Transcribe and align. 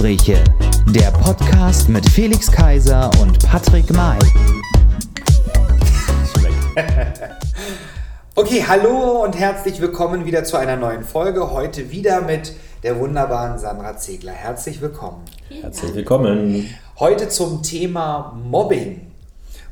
Elterngespräche, 0.00 0.42
der 0.94 1.10
Podcast 1.10 1.88
mit 1.90 2.08
Felix 2.08 2.50
Kaiser 2.50 3.10
und 3.20 3.38
Patrick 3.46 3.92
May. 3.92 4.18
Okay, 8.36 8.64
hallo 8.66 9.22
und 9.22 9.38
herzlich 9.38 9.82
willkommen 9.82 10.24
wieder 10.24 10.44
zu 10.44 10.56
einer 10.56 10.76
neuen 10.76 11.04
Folge. 11.04 11.50
Heute 11.50 11.90
wieder 11.90 12.22
mit 12.22 12.54
der 12.82 12.98
wunderbaren 12.98 13.58
Sandra 13.58 13.98
Zegler. 13.98 14.32
Herzlich 14.32 14.80
willkommen. 14.80 15.24
Herzlich 15.60 15.94
willkommen. 15.94 16.74
Heute 16.98 17.28
zum 17.28 17.62
Thema 17.62 18.40
Mobbing. 18.42 19.10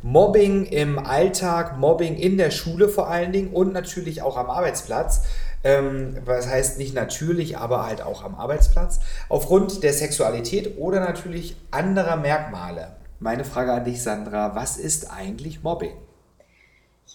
Mobbing 0.02 0.66
im 0.66 0.98
Alltag, 0.98 1.78
Mobbing 1.78 2.16
in 2.16 2.36
der 2.36 2.50
Schule 2.50 2.88
vor 2.88 3.08
allen 3.08 3.32
Dingen 3.32 3.52
und 3.52 3.72
natürlich 3.72 4.20
auch 4.20 4.36
am 4.36 4.50
Arbeitsplatz. 4.50 5.22
Ähm, 5.64 6.16
was 6.24 6.48
heißt 6.48 6.78
nicht 6.78 6.94
natürlich, 6.94 7.58
aber 7.58 7.84
halt 7.84 8.02
auch 8.02 8.22
am 8.24 8.34
Arbeitsplatz. 8.34 9.00
Aufgrund 9.28 9.82
der 9.82 9.92
Sexualität 9.92 10.78
oder 10.78 11.00
natürlich 11.00 11.56
anderer 11.70 12.16
Merkmale. 12.16 12.96
Meine 13.20 13.44
Frage 13.44 13.72
an 13.72 13.84
dich, 13.84 14.02
Sandra, 14.02 14.54
was 14.54 14.76
ist 14.76 15.10
eigentlich 15.10 15.62
Mobbing? 15.62 15.96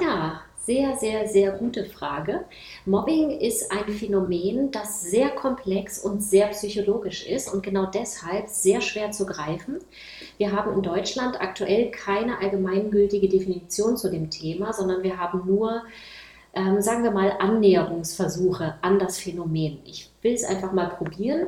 Ja, 0.02 0.42
sehr, 0.66 0.96
sehr, 0.96 1.28
sehr 1.28 1.52
gute 1.52 1.84
Frage. 1.84 2.46
Mobbing 2.86 3.32
ist 3.32 3.70
ein 3.70 3.92
Phänomen, 3.94 4.72
das 4.72 5.02
sehr 5.02 5.30
komplex 5.30 6.00
und 6.00 6.24
sehr 6.24 6.48
psychologisch 6.48 7.28
ist 7.28 7.54
und 7.54 7.64
genau 7.64 7.86
deshalb 7.86 8.48
sehr 8.48 8.80
schwer 8.80 9.12
zu 9.12 9.26
greifen. 9.26 9.80
Wir 10.38 10.54
haben 10.54 10.74
in 10.74 10.82
Deutschland 10.82 11.40
aktuell 11.42 11.92
keine 11.92 12.40
allgemeingültige 12.40 13.28
Definition 13.28 13.98
zu 13.98 14.10
dem 14.10 14.30
Thema, 14.30 14.72
sondern 14.72 15.04
wir 15.04 15.18
haben 15.18 15.46
nur, 15.46 15.84
ähm, 16.54 16.82
sagen 16.82 17.04
wir 17.04 17.12
mal, 17.12 17.34
Annäherungsversuche 17.40 18.76
an 18.82 19.00
das 19.00 19.20
Phänomen. 19.20 19.80
Ich 19.86 20.12
will 20.22 20.34
es 20.34 20.44
einfach 20.44 20.72
mal 20.72 20.90
probieren. 20.90 21.48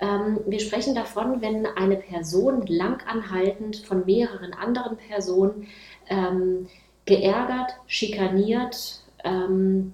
Ähm, 0.00 0.40
wir 0.46 0.60
sprechen 0.60 0.94
davon, 0.94 1.40
wenn 1.40 1.66
eine 1.66 1.96
Person 1.96 2.66
langanhaltend 2.66 3.76
von 3.76 4.04
mehreren 4.04 4.52
anderen 4.52 4.96
Personen 4.96 5.68
ähm, 6.08 6.66
geärgert, 7.06 7.72
schikaniert, 7.86 9.02
ähm, 9.24 9.92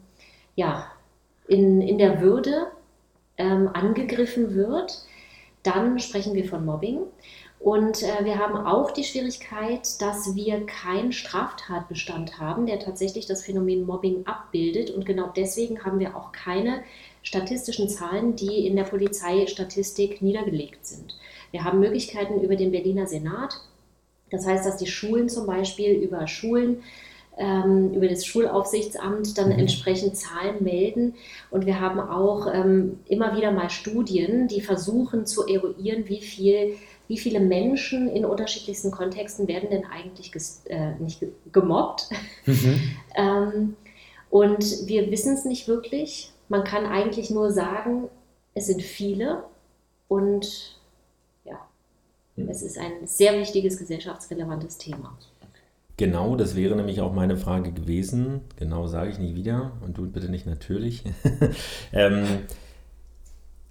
ja, 0.54 0.90
in, 1.48 1.80
in 1.80 1.98
der 1.98 2.20
Würde 2.20 2.68
ähm, 3.36 3.68
angegriffen 3.72 4.54
wird, 4.54 5.04
dann 5.62 5.98
sprechen 5.98 6.34
wir 6.34 6.48
von 6.48 6.64
Mobbing. 6.64 7.00
Und 7.66 8.04
äh, 8.04 8.24
wir 8.24 8.38
haben 8.38 8.56
auch 8.56 8.92
die 8.92 9.02
Schwierigkeit, 9.02 10.00
dass 10.00 10.36
wir 10.36 10.64
keinen 10.66 11.10
Straftatbestand 11.10 12.38
haben, 12.38 12.64
der 12.66 12.78
tatsächlich 12.78 13.26
das 13.26 13.42
Phänomen 13.42 13.84
Mobbing 13.84 14.24
abbildet. 14.24 14.90
Und 14.90 15.04
genau 15.04 15.32
deswegen 15.34 15.84
haben 15.84 15.98
wir 15.98 16.14
auch 16.14 16.30
keine 16.30 16.84
statistischen 17.24 17.88
Zahlen, 17.88 18.36
die 18.36 18.68
in 18.68 18.76
der 18.76 18.84
Polizeistatistik 18.84 20.22
niedergelegt 20.22 20.86
sind. 20.86 21.18
Wir 21.50 21.64
haben 21.64 21.80
Möglichkeiten 21.80 22.40
über 22.40 22.54
den 22.54 22.70
Berliner 22.70 23.08
Senat. 23.08 23.60
Das 24.30 24.46
heißt, 24.46 24.64
dass 24.64 24.76
die 24.76 24.86
Schulen 24.86 25.28
zum 25.28 25.46
Beispiel 25.46 25.90
über 25.94 26.28
Schulen 26.28 26.84
ähm, 27.36 27.92
über 27.92 28.08
das 28.08 28.24
Schulaufsichtsamt 28.24 29.36
dann 29.36 29.48
mhm. 29.48 29.58
entsprechend 29.58 30.16
Zahlen 30.16 30.62
melden. 30.62 31.14
Und 31.50 31.66
wir 31.66 31.80
haben 31.80 31.98
auch 31.98 32.46
ähm, 32.52 33.00
immer 33.06 33.36
wieder 33.36 33.50
mal 33.50 33.70
Studien, 33.70 34.46
die 34.46 34.60
versuchen 34.60 35.26
zu 35.26 35.46
eruieren, 35.46 36.04
wie 36.06 36.20
viel 36.20 36.76
wie 37.08 37.18
viele 37.18 37.40
Menschen 37.40 38.08
in 38.08 38.24
unterschiedlichsten 38.24 38.90
Kontexten 38.90 39.48
werden 39.48 39.70
denn 39.70 39.84
eigentlich 39.84 40.32
äh, 40.66 40.94
nicht 40.98 41.24
gemobbt. 41.52 42.08
Mhm. 42.46 42.80
ähm, 43.16 43.76
und 44.30 44.86
wir 44.86 45.10
wissen 45.10 45.34
es 45.34 45.44
nicht 45.44 45.68
wirklich. 45.68 46.32
Man 46.48 46.64
kann 46.64 46.86
eigentlich 46.86 47.30
nur 47.30 47.52
sagen, 47.52 48.08
es 48.54 48.66
sind 48.66 48.82
viele 48.82 49.44
und 50.08 50.78
ja, 51.44 51.58
mhm. 52.36 52.48
es 52.48 52.62
ist 52.62 52.78
ein 52.78 53.06
sehr 53.06 53.38
wichtiges 53.38 53.78
gesellschaftsrelevantes 53.78 54.78
Thema. 54.78 55.16
Genau, 55.98 56.36
das 56.36 56.56
wäre 56.56 56.76
nämlich 56.76 57.00
auch 57.00 57.12
meine 57.14 57.38
Frage 57.38 57.72
gewesen. 57.72 58.42
Genau 58.56 58.86
sage 58.86 59.10
ich 59.10 59.18
nicht 59.18 59.34
wieder 59.34 59.72
und 59.82 59.96
du 59.96 60.06
bitte 60.10 60.28
nicht 60.28 60.46
natürlich. 60.46 61.04
ähm, 61.92 62.26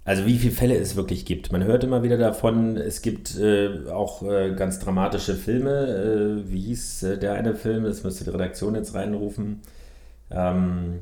also 0.06 0.24
wie 0.24 0.38
viele 0.38 0.54
Fälle 0.54 0.76
es 0.76 0.96
wirklich 0.96 1.26
gibt. 1.26 1.52
Man 1.52 1.64
hört 1.64 1.84
immer 1.84 2.02
wieder 2.02 2.16
davon, 2.16 2.78
es 2.78 3.02
gibt 3.02 3.36
äh, 3.38 3.90
auch 3.90 4.22
äh, 4.22 4.54
ganz 4.54 4.78
dramatische 4.78 5.34
Filme. 5.34 6.44
Äh, 6.46 6.50
wie 6.50 6.60
hieß 6.60 7.02
äh, 7.02 7.18
der 7.18 7.34
eine 7.34 7.54
Film? 7.54 7.84
Das 7.84 8.02
müsste 8.02 8.24
die 8.24 8.30
Redaktion 8.30 8.74
jetzt 8.74 8.94
reinrufen. 8.94 9.60
Ähm, 10.30 11.00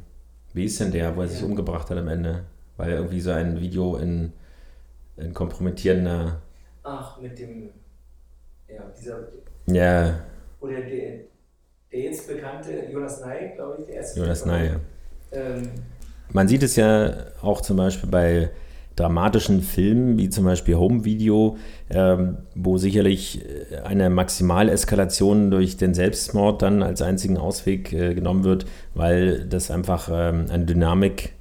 wie 0.53 0.65
ist 0.65 0.81
denn 0.81 0.91
der, 0.91 1.17
wo 1.17 1.21
er 1.21 1.29
sich 1.29 1.45
umgebracht 1.45 1.89
hat 1.91 1.99
am 1.99 2.09
Ende? 2.09 2.45
Weil 2.77 2.91
er 2.91 2.97
irgendwie 2.97 3.21
so 3.21 3.31
ein 3.31 3.61
Video 3.61 3.97
in, 3.97 4.33
in 5.17 5.33
kompromittierender... 5.33 6.41
Ach, 6.83 7.21
mit 7.21 7.39
dem... 7.39 7.71
Ja, 8.69 8.83
dieser... 8.99 9.29
Ja 9.67 10.15
oder 10.65 10.81
der, 10.81 11.21
der 11.93 12.01
jetzt 12.01 12.27
bekannte 12.27 12.73
Jonas 12.91 13.25
Ney, 13.25 13.55
glaube 13.55 13.77
ich, 13.81 13.87
der 13.87 13.97
erste. 13.97 14.21
Jonas 14.21 14.47
Ney, 14.47 14.67
ja. 14.69 14.81
Ähm, 15.33 15.71
Man 16.33 16.49
sieht 16.49 16.63
es 16.63 16.77
ja 16.77 17.13
auch 17.43 17.61
zum 17.61 17.77
Beispiel 17.77 18.09
bei 18.09 18.51
dramatischen 18.97 19.61
Filmen, 19.61 20.19
wie 20.19 20.31
zum 20.31 20.45
Beispiel 20.45 20.77
Home 20.77 21.05
Video, 21.05 21.57
ähm, 21.91 22.39
wo 22.55 22.79
sicherlich 22.79 23.43
eine 23.85 24.09
Maximaleskalation 24.11 25.51
durch 25.51 25.77
den 25.77 25.95
Selbstmord 25.95 26.63
dann 26.63 26.83
als 26.83 27.03
einzigen 27.03 27.37
Ausweg 27.37 27.93
äh, 27.93 28.15
genommen 28.15 28.45
wird, 28.45 28.67
weil 28.95 29.47
das 29.47 29.71
einfach 29.71 30.09
ähm, 30.13 30.47
eine 30.51 30.65
Dynamik 30.65 31.33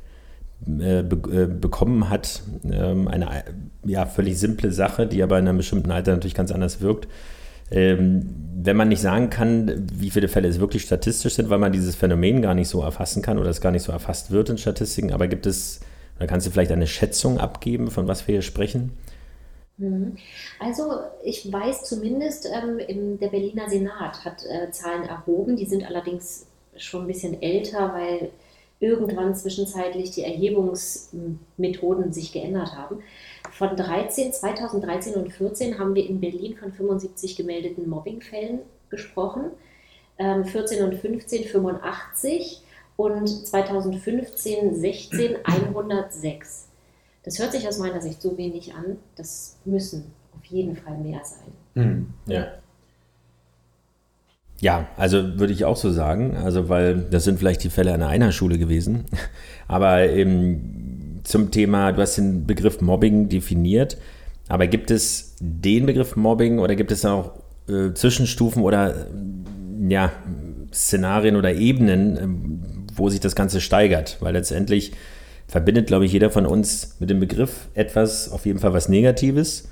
äh, 0.66 1.04
be 1.04 1.44
äh, 1.44 1.48
bekommen 1.48 2.10
hat. 2.10 2.42
Ähm, 2.64 3.08
eine 3.08 3.44
ja, 3.86 4.06
völlig 4.06 4.40
simple 4.40 4.72
Sache, 4.72 5.06
die 5.08 5.22
aber 5.22 5.38
in 5.38 5.48
einem 5.48 5.58
bestimmten 5.58 5.92
Alter 5.92 6.14
natürlich 6.14 6.36
ganz 6.36 6.52
anders 6.52 6.80
wirkt. 6.80 7.08
Ähm, 7.70 8.26
wenn 8.62 8.78
man 8.78 8.88
nicht 8.88 9.02
sagen 9.02 9.30
kann, 9.30 9.88
wie 9.94 10.10
viele 10.10 10.28
Fälle 10.28 10.48
es 10.48 10.60
wirklich 10.60 10.84
statistisch 10.84 11.34
sind, 11.34 11.50
weil 11.50 11.60
man 11.60 11.74
dieses 11.74 11.96
Phänomen 11.96 12.42
gar 12.42 12.54
nicht 12.54 12.70
so 12.70 12.82
erfassen 12.82 13.22
kann 13.22 13.40
oder 13.40 13.50
es 13.50 13.62
gar 13.62 13.72
nicht 13.72 13.84
so 13.84 13.92
erfasst 13.92 14.32
wird 14.32 14.50
in 14.50 14.58
Statistiken, 14.58 15.12
aber 15.12 15.28
gibt 15.28 15.46
es, 15.46 15.82
oder 16.24 16.30
kannst 16.30 16.48
du 16.48 16.52
vielleicht 16.52 16.72
eine 16.72 16.88
Schätzung 16.88 17.38
abgeben, 17.38 17.92
von 17.92 18.08
was 18.08 18.26
wir 18.28 18.36
hier 18.36 18.42
sprechen? 18.42 18.98
Mhm. 19.78 20.16
Also 20.58 21.00
ich 21.22 21.52
weiß 21.52 21.84
zumindest, 21.84 22.48
ähm, 22.48 23.20
der 23.20 23.28
Berliner 23.28 23.70
Senat 23.70 24.24
hat 24.24 24.46
äh, 24.46 24.72
Zahlen 24.72 25.04
erhoben, 25.04 25.58
die 25.58 25.66
sind 25.66 25.86
allerdings 25.86 26.46
schon 26.78 27.02
ein 27.02 27.08
bisschen 27.08 27.42
älter, 27.42 27.94
weil 27.94 28.30
irgendwann 28.80 29.36
zwischenzeitlich 29.36 30.12
die 30.12 30.24
Erhebungsmethoden 30.24 32.14
sich 32.14 32.32
geändert 32.32 32.74
haben. 32.78 33.04
Von 33.52 33.76
13, 33.76 34.32
2013 34.32 35.16
und 35.16 35.34
2014 35.34 35.78
haben 35.78 35.94
wir 35.94 36.08
in 36.08 36.22
Berlin 36.22 36.56
von 36.56 36.72
75 36.72 37.36
gemeldeten 37.36 37.90
Mobbingfällen 37.90 38.60
gesprochen, 38.90 39.52
14 40.18 40.80
ähm, 40.80 40.86
und 40.86 40.96
15 40.96 41.44
85 41.44 42.63
und 42.98 43.28
2015, 43.28 44.76
16 44.76 45.38
106. 45.44 46.68
Das 47.24 47.40
hört 47.40 47.52
sich 47.54 47.68
aus 47.68 47.78
meiner 47.78 48.02
Sicht 48.02 48.22
so 48.22 48.38
wenig 48.38 48.74
an. 48.74 48.98
Das 49.16 49.58
müssen 49.66 50.12
auf 50.36 50.46
jeden 50.46 50.76
Fall 50.76 50.98
mehr 50.98 51.22
sein. 51.24 51.52
Hm, 51.76 52.14
ja. 52.28 52.48
Ja, 54.60 54.88
also 54.96 55.40
würde 55.40 55.52
ich 55.52 55.66
auch 55.66 55.76
so 55.76 55.92
sagen, 55.92 56.38
also 56.38 56.70
weil 56.70 56.96
das 56.96 57.26
sind 57.26 57.38
vielleicht 57.40 57.64
die 57.64 57.70
Fälle 57.70 57.94
einer 57.94 58.08
Einheitsschule 58.08 58.58
gewesen, 58.58 59.06
aber 59.68 60.10
eben 60.10 61.20
zum 61.24 61.52
Thema, 61.52 61.92
du 61.92 62.02
hast 62.02 62.18
den 62.18 62.46
Begriff 62.46 62.80
Mobbing 62.80 63.28
definiert, 63.28 63.98
aber 64.48 64.68
gibt 64.68 64.92
es 64.92 65.36
den 65.40 65.86
Begriff 65.86 66.16
Mobbing 66.16 66.60
oder 66.60 66.76
gibt 66.76 66.92
es 66.92 67.04
auch 67.06 67.32
äh, 67.68 67.94
Zwischenstufen 67.94 68.64
oder 68.64 69.08
ja, 69.90 70.12
Szenarien 70.74 71.36
oder 71.36 71.54
Ebenen, 71.54 72.18
äh, 72.18 72.83
wo 72.96 73.10
sich 73.10 73.20
das 73.20 73.36
Ganze 73.36 73.62
steigert? 73.62 74.18
Weil 74.20 74.34
letztendlich 74.34 74.94
verbindet, 75.48 75.88
glaube 75.88 76.06
ich, 76.06 76.14
jeder 76.14 76.30
von 76.30 76.46
uns 76.46 76.96
mit 77.00 77.10
dem 77.10 77.20
Begriff 77.20 77.68
etwas, 77.74 78.32
auf 78.32 78.46
jeden 78.46 78.60
Fall 78.60 78.74
was 78.74 78.90
Negatives. 78.90 79.70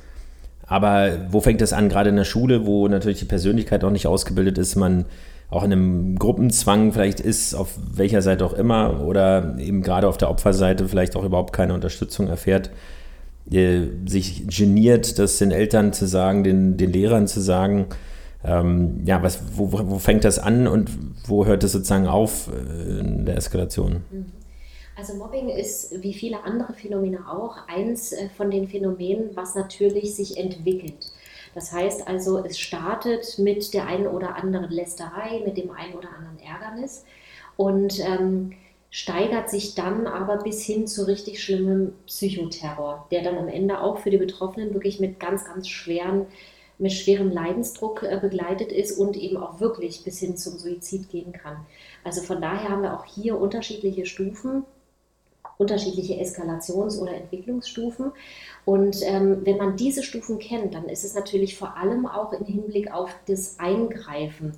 Aber 0.65 1.27
wo 1.29 1.41
fängt 1.41 1.61
das 1.61 1.73
an, 1.73 1.89
gerade 1.89 2.09
in 2.09 2.15
der 2.15 2.23
Schule, 2.23 2.65
wo 2.65 2.87
natürlich 2.87 3.19
die 3.19 3.25
Persönlichkeit 3.25 3.83
auch 3.83 3.89
nicht 3.89 4.07
ausgebildet 4.07 4.57
ist, 4.57 4.75
man 4.75 5.05
auch 5.49 5.63
in 5.63 5.73
einem 5.73 6.17
Gruppenzwang 6.17 6.93
vielleicht 6.93 7.19
ist, 7.19 7.55
auf 7.55 7.77
welcher 7.93 8.21
Seite 8.21 8.45
auch 8.45 8.53
immer, 8.53 9.01
oder 9.01 9.57
eben 9.59 9.81
gerade 9.81 10.07
auf 10.07 10.17
der 10.17 10.29
Opferseite 10.29 10.87
vielleicht 10.87 11.17
auch 11.17 11.25
überhaupt 11.25 11.51
keine 11.51 11.73
Unterstützung 11.73 12.27
erfährt, 12.27 12.69
äh, 13.51 13.81
sich 14.07 14.47
geniert, 14.47 15.19
das 15.19 15.39
den 15.39 15.51
Eltern 15.51 15.91
zu 15.91 16.05
sagen, 16.07 16.45
den, 16.45 16.77
den 16.77 16.93
Lehrern 16.93 17.27
zu 17.27 17.41
sagen, 17.41 17.87
ähm, 18.43 19.01
ja, 19.05 19.21
was, 19.21 19.57
wo, 19.57 19.71
wo 19.71 19.99
fängt 19.99 20.23
das 20.23 20.39
an 20.39 20.67
und 20.67 20.89
wo 21.27 21.45
hört 21.45 21.63
es 21.63 21.73
sozusagen 21.73 22.07
auf 22.07 22.49
äh, 22.49 22.99
in 22.99 23.25
der 23.25 23.37
Eskalation? 23.37 24.03
Mhm. 24.11 24.31
Also 24.97 25.15
Mobbing 25.15 25.49
ist 25.49 26.03
wie 26.03 26.13
viele 26.13 26.43
andere 26.43 26.73
Phänomene 26.73 27.27
auch 27.27 27.57
eins 27.67 28.11
äh, 28.11 28.29
von 28.29 28.51
den 28.51 28.67
Phänomenen, 28.67 29.35
was 29.35 29.55
natürlich 29.55 30.15
sich 30.15 30.37
entwickelt. 30.37 31.11
Das 31.53 31.71
heißt 31.71 32.07
also, 32.07 32.43
es 32.43 32.59
startet 32.59 33.37
mit 33.37 33.73
der 33.73 33.87
einen 33.87 34.07
oder 34.07 34.35
anderen 34.35 34.69
Lästerei, 34.69 35.41
mit 35.45 35.57
dem 35.57 35.71
einen 35.71 35.93
oder 35.95 36.09
anderen 36.09 36.39
Ärgernis. 36.39 37.03
Und 37.57 37.99
ähm, 37.99 38.53
steigert 38.89 39.49
sich 39.49 39.73
dann 39.73 40.05
aber 40.05 40.37
bis 40.37 40.63
hin 40.63 40.85
zu 40.85 41.07
richtig 41.07 41.41
schlimmem 41.41 41.93
Psychoterror, 42.07 43.07
der 43.11 43.23
dann 43.23 43.37
am 43.37 43.47
Ende 43.47 43.81
auch 43.81 43.99
für 43.99 44.09
die 44.09 44.17
Betroffenen 44.17 44.73
wirklich 44.73 44.99
mit 44.99 45.19
ganz, 45.19 45.45
ganz 45.45 45.67
schweren, 45.67 46.25
mit 46.81 46.91
schwerem 46.91 47.31
Leidensdruck 47.31 48.03
äh, 48.03 48.17
begleitet 48.19 48.71
ist 48.71 48.97
und 48.97 49.15
eben 49.15 49.37
auch 49.37 49.59
wirklich 49.59 50.03
bis 50.03 50.19
hin 50.19 50.35
zum 50.35 50.57
Suizid 50.57 51.09
gehen 51.09 51.31
kann. 51.31 51.57
Also 52.03 52.21
von 52.21 52.41
daher 52.41 52.69
haben 52.69 52.81
wir 52.81 52.97
auch 52.97 53.05
hier 53.05 53.39
unterschiedliche 53.39 54.05
Stufen, 54.05 54.63
unterschiedliche 55.57 56.15
Eskalations- 56.15 56.99
oder 56.99 57.13
Entwicklungsstufen. 57.13 58.11
Und 58.65 58.97
ähm, 59.03 59.41
wenn 59.45 59.57
man 59.57 59.77
diese 59.77 60.01
Stufen 60.01 60.39
kennt, 60.39 60.73
dann 60.73 60.89
ist 60.89 61.03
es 61.03 61.13
natürlich 61.13 61.55
vor 61.55 61.77
allem 61.77 62.07
auch 62.07 62.33
im 62.33 62.45
Hinblick 62.45 62.91
auf 62.91 63.11
das 63.27 63.59
Eingreifen 63.59 64.53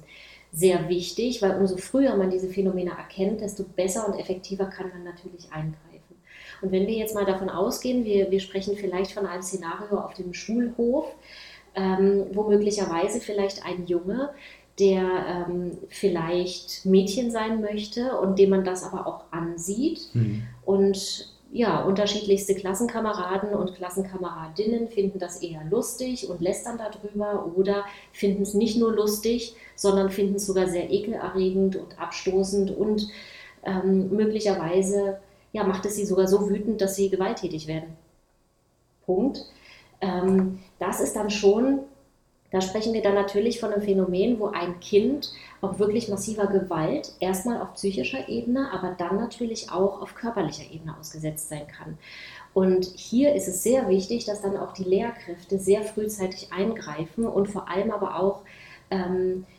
sehr 0.53 0.87
wichtig, 0.87 1.41
weil 1.41 1.57
umso 1.57 1.77
früher 1.77 2.15
man 2.15 2.29
diese 2.29 2.47
Phänomene 2.47 2.91
erkennt, 2.91 3.41
desto 3.41 3.63
besser 3.63 4.07
und 4.07 4.19
effektiver 4.19 4.65
kann 4.65 4.89
man 4.89 5.03
natürlich 5.03 5.51
eingreifen. 5.51 6.15
Und 6.61 6.71
wenn 6.71 6.87
wir 6.87 6.93
jetzt 6.93 7.15
mal 7.15 7.25
davon 7.25 7.49
ausgehen, 7.49 8.05
wir, 8.05 8.31
wir 8.31 8.39
sprechen 8.39 8.77
vielleicht 8.77 9.11
von 9.11 9.25
einem 9.25 9.41
Szenario 9.41 9.99
auf 9.99 10.13
dem 10.13 10.33
Schulhof, 10.33 11.13
ähm, 11.75 12.25
wo 12.33 12.43
möglicherweise 12.43 13.19
vielleicht 13.19 13.65
ein 13.65 13.85
Junge, 13.87 14.29
der 14.79 15.47
ähm, 15.47 15.77
vielleicht 15.89 16.85
Mädchen 16.85 17.31
sein 17.31 17.61
möchte 17.61 18.17
und 18.19 18.39
dem 18.39 18.49
man 18.49 18.63
das 18.63 18.83
aber 18.83 19.05
auch 19.05 19.25
ansieht 19.31 20.09
mhm. 20.13 20.43
und 20.65 21.29
ja, 21.51 21.83
unterschiedlichste 21.83 22.55
Klassenkameraden 22.55 23.53
und 23.53 23.75
Klassenkameradinnen 23.75 24.87
finden 24.87 25.19
das 25.19 25.43
eher 25.43 25.63
lustig 25.69 26.27
und 26.27 26.41
lästern 26.41 26.79
darüber 26.79 27.51
oder 27.55 27.85
finden 28.11 28.41
es 28.41 28.55
nicht 28.55 28.75
nur 28.75 28.91
lustig, 28.91 29.55
sondern 29.75 30.09
finden 30.09 30.35
es 30.35 30.47
sogar 30.47 30.67
sehr 30.67 30.89
ekelerregend 30.89 31.75
und 31.75 31.99
abstoßend 31.99 32.75
und 32.75 33.07
ähm, 33.63 34.09
möglicherweise 34.09 35.19
ja, 35.51 35.63
macht 35.63 35.85
es 35.85 35.95
sie 35.95 36.05
sogar 36.05 36.27
so 36.27 36.49
wütend, 36.49 36.81
dass 36.81 36.95
sie 36.95 37.11
gewalttätig 37.11 37.67
werden. 37.67 37.95
Punkt. 39.05 39.45
Ähm, 40.03 40.59
das 40.79 40.99
ist 40.99 41.15
dann 41.15 41.29
schon 41.29 41.79
da 42.53 42.61
sprechen 42.61 42.93
wir 42.93 43.01
dann 43.01 43.15
natürlich 43.15 43.59
von 43.59 43.73
einem 43.73 43.81
Phänomen, 43.81 44.39
wo 44.39 44.45
ein 44.45 44.79
Kind 44.79 45.33
auch 45.59 45.79
wirklich 45.79 46.07
massiver 46.07 46.45
Gewalt 46.45 47.11
erstmal 47.19 47.59
auf 47.59 47.73
psychischer 47.73 48.29
Ebene, 48.29 48.69
aber 48.71 48.93
dann 48.95 49.17
natürlich 49.17 49.71
auch 49.71 50.03
auf 50.03 50.13
körperlicher 50.13 50.71
Ebene 50.71 50.95
ausgesetzt 50.99 51.49
sein 51.49 51.65
kann. 51.67 51.97
Und 52.53 52.85
hier 52.85 53.33
ist 53.33 53.47
es 53.47 53.63
sehr 53.63 53.89
wichtig, 53.89 54.25
dass 54.25 54.43
dann 54.43 54.55
auch 54.55 54.73
die 54.73 54.83
Lehrkräfte 54.83 55.57
sehr 55.57 55.81
frühzeitig 55.81 56.53
eingreifen 56.53 57.25
und 57.25 57.49
vor 57.49 57.69
allem 57.69 57.89
aber 57.89 58.19
auch 58.19 58.43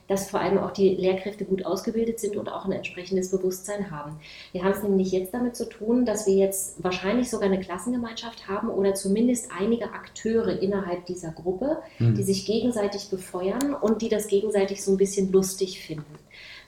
dass 0.09 0.31
vor 0.31 0.41
allem 0.41 0.59
auch 0.59 0.71
die 0.71 0.95
Lehrkräfte 0.95 1.45
gut 1.45 1.65
ausgebildet 1.65 2.21
sind 2.21 2.37
und 2.37 2.49
auch 2.49 2.65
ein 2.65 2.73
entsprechendes 2.73 3.31
Bewusstsein 3.31 3.91
haben. 3.91 4.17
Wir 4.53 4.63
haben 4.63 4.73
es 4.73 4.83
nämlich 4.83 5.13
jetzt 5.13 5.33
damit 5.33 5.57
zu 5.57 5.69
tun, 5.69 6.05
dass 6.05 6.27
wir 6.27 6.35
jetzt 6.35 6.83
wahrscheinlich 6.83 7.31
sogar 7.31 7.49
eine 7.49 7.61
Klassengemeinschaft 7.61 8.49
haben 8.49 8.69
oder 8.69 8.95
zumindest 8.95 9.51
einige 9.57 9.87
Akteure 9.87 10.61
innerhalb 10.61 11.07
dieser 11.07 11.31
Gruppe, 11.31 11.79
mhm. 11.99 12.15
die 12.15 12.23
sich 12.23 12.47
gegenseitig 12.47 13.09
befeuern 13.09 13.75
und 13.75 14.03
die 14.03 14.09
das 14.09 14.27
gegenseitig 14.27 14.83
so 14.83 14.93
ein 14.93 14.99
bisschen 14.99 15.33
lustig 15.33 15.81
finden. 15.81 16.19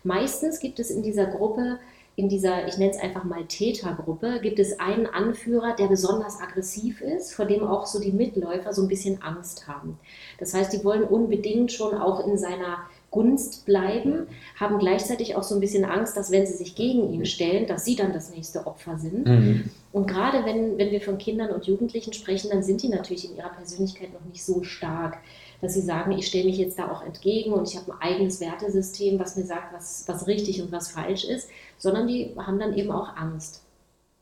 Meistens 0.02 0.60
gibt 0.60 0.78
es 0.78 0.90
in 0.90 1.02
dieser 1.02 1.26
Gruppe 1.26 1.78
in 2.16 2.30
dieser, 2.30 2.66
ich 2.66 2.78
nenne 2.78 2.92
es 2.92 2.98
einfach 2.98 3.24
mal 3.24 3.44
Tätergruppe, 3.44 4.40
gibt 4.40 4.58
es 4.58 4.80
einen 4.80 5.06
Anführer, 5.06 5.76
der 5.76 5.86
besonders 5.86 6.40
aggressiv 6.40 7.02
ist, 7.02 7.34
vor 7.34 7.44
dem 7.44 7.62
auch 7.62 7.84
so 7.84 8.00
die 8.00 8.10
Mitläufer 8.10 8.72
so 8.72 8.82
ein 8.82 8.88
bisschen 8.88 9.20
Angst 9.22 9.68
haben. 9.68 9.98
Das 10.38 10.54
heißt, 10.54 10.72
die 10.72 10.82
wollen 10.82 11.04
unbedingt 11.04 11.72
schon 11.72 11.94
auch 11.94 12.26
in 12.26 12.38
seiner 12.38 12.78
Gunst 13.10 13.66
bleiben, 13.66 14.26
haben 14.58 14.78
gleichzeitig 14.78 15.36
auch 15.36 15.42
so 15.42 15.54
ein 15.54 15.60
bisschen 15.60 15.84
Angst, 15.84 16.16
dass 16.16 16.30
wenn 16.30 16.46
sie 16.46 16.54
sich 16.54 16.74
gegen 16.74 17.12
ihn 17.12 17.26
stellen, 17.26 17.66
dass 17.66 17.84
sie 17.84 17.96
dann 17.96 18.14
das 18.14 18.30
nächste 18.30 18.66
Opfer 18.66 18.98
sind. 18.98 19.26
Mhm. 19.26 19.70
Und 19.92 20.06
gerade 20.06 20.44
wenn, 20.44 20.78
wenn 20.78 20.90
wir 20.90 21.00
von 21.00 21.18
Kindern 21.18 21.50
und 21.50 21.66
Jugendlichen 21.66 22.12
sprechen, 22.14 22.50
dann 22.50 22.62
sind 22.62 22.82
die 22.82 22.88
natürlich 22.88 23.30
in 23.30 23.36
ihrer 23.36 23.50
Persönlichkeit 23.50 24.12
noch 24.12 24.24
nicht 24.26 24.44
so 24.44 24.62
stark, 24.62 25.18
dass 25.61 25.75
sie 25.75 25.81
sagen, 25.81 26.12
ich 26.12 26.26
stelle 26.26 26.44
mich 26.44 26.58
jetzt 26.58 26.79
da 26.79 26.91
auch 26.91 27.03
entgegen 27.03 27.53
und 27.53 27.69
ich 27.69 27.76
habe 27.76 27.93
ein 27.93 28.00
eigenes 28.00 28.41
Wertesystem, 28.41 29.19
was 29.19 29.37
mir 29.37 29.44
sagt, 29.44 29.73
was, 29.73 30.05
was 30.06 30.26
richtig 30.26 30.62
und 30.62 30.73
was 30.73 30.91
falsch 30.91 31.25
ist, 31.25 31.49
sondern 31.79 32.06
die 32.06 32.35
haben 32.37 32.58
dann 32.58 32.76
eben 32.76 32.91
auch 32.91 33.17
Angst, 33.17 33.62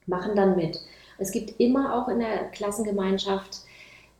machen 0.07 0.37
dann 0.37 0.57
mit. 0.57 0.81
Es 1.19 1.33
gibt 1.33 1.61
immer 1.61 1.95
auch 1.95 2.09
in 2.09 2.19
der 2.19 2.49
Klassengemeinschaft 2.51 3.63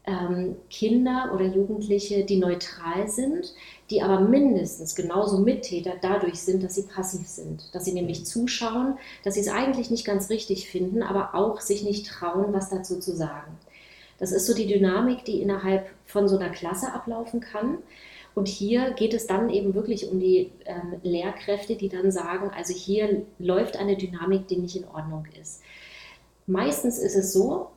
ähm, 0.07 0.57
Kinder 0.71 1.31
oder 1.35 1.47
Jugendliche, 1.47 2.25
die 2.25 2.37
neutral 2.37 3.09
sind, 3.09 3.55
die 3.91 4.03
aber 4.03 4.21
mindestens 4.21 4.95
genauso 4.95 5.39
Mittäter 5.39 5.95
dadurch 6.01 6.41
sind, 6.41 6.63
dass 6.63 6.75
sie 6.75 6.83
passiv 6.83 7.27
sind, 7.27 7.75
dass 7.75 7.85
sie 7.87 7.93
nämlich 7.93 8.27
zuschauen, 8.27 8.99
dass 9.23 9.35
sie 9.35 9.41
es 9.41 9.49
eigentlich 9.49 9.91
nicht 9.91 10.05
ganz 10.05 10.29
richtig 10.29 10.69
finden, 10.69 11.03
aber 11.03 11.35
auch 11.35 11.61
sich 11.61 11.85
nicht 11.85 12.07
trauen, 12.07 12.53
was 12.53 12.71
dazu 12.71 12.99
zu 12.99 13.17
sagen. 13.17 13.57
Das 14.19 14.33
ist 14.33 14.47
so 14.47 14.55
die 14.55 14.67
Dynamik, 14.67 15.25
die 15.25 15.41
innerhalb 15.41 15.87
von 16.05 16.29
so 16.29 16.39
einer 16.39 16.51
Klasse 16.51 16.93
ablaufen 16.93 17.41
kann. 17.41 17.79
Und 18.35 18.49
hier 18.49 18.93
geht 18.93 19.15
es 19.15 19.27
dann 19.27 19.49
eben 19.49 19.75
wirklich 19.75 20.11
um 20.11 20.19
die 20.19 20.51
ähm, 20.65 20.95
Lehrkräfte, 21.03 21.77
die 21.77 21.89
dann 21.89 22.11
sagen, 22.11 22.51
also 22.51 22.75
hier 22.75 23.25
läuft 23.39 23.77
eine 23.77 23.97
Dynamik, 23.97 24.49
die 24.49 24.57
nicht 24.57 24.77
in 24.77 24.89
Ordnung 24.89 25.27
ist. 25.41 25.63
Meistens 26.47 26.99
ist 26.99 27.15
es 27.15 27.33
so, 27.33 27.69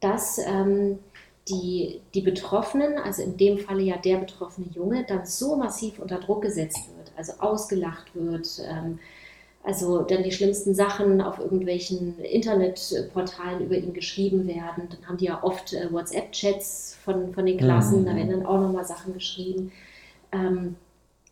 dass 0.00 0.38
ähm, 0.38 0.98
die, 1.48 2.00
die 2.14 2.20
Betroffenen, 2.20 2.98
also 2.98 3.22
in 3.22 3.36
dem 3.36 3.58
Falle 3.58 3.82
ja 3.82 3.96
der 3.96 4.18
betroffene 4.18 4.68
Junge, 4.68 5.04
dann 5.06 5.26
so 5.26 5.56
massiv 5.56 5.98
unter 5.98 6.20
Druck 6.20 6.42
gesetzt 6.42 6.88
wird, 6.96 7.12
also 7.16 7.34
ausgelacht 7.38 8.14
wird, 8.14 8.60
ähm, 8.66 8.98
also 9.64 10.02
dann 10.02 10.22
die 10.22 10.30
schlimmsten 10.30 10.74
Sachen 10.74 11.22
auf 11.22 11.38
irgendwelchen 11.38 12.18
Internetportalen 12.20 13.64
über 13.64 13.76
ihn 13.76 13.94
geschrieben 13.94 14.46
werden. 14.46 14.88
Dann 14.90 15.08
haben 15.08 15.16
die 15.16 15.24
ja 15.24 15.42
oft 15.42 15.72
äh, 15.72 15.90
WhatsApp-Chats 15.90 16.98
von, 17.02 17.32
von 17.32 17.46
den 17.46 17.56
Klassen, 17.56 18.02
mhm. 18.02 18.06
da 18.06 18.14
werden 18.14 18.30
dann 18.30 18.46
auch 18.46 18.60
nochmal 18.60 18.84
Sachen 18.84 19.14
geschrieben. 19.14 19.72
Ähm, 20.32 20.76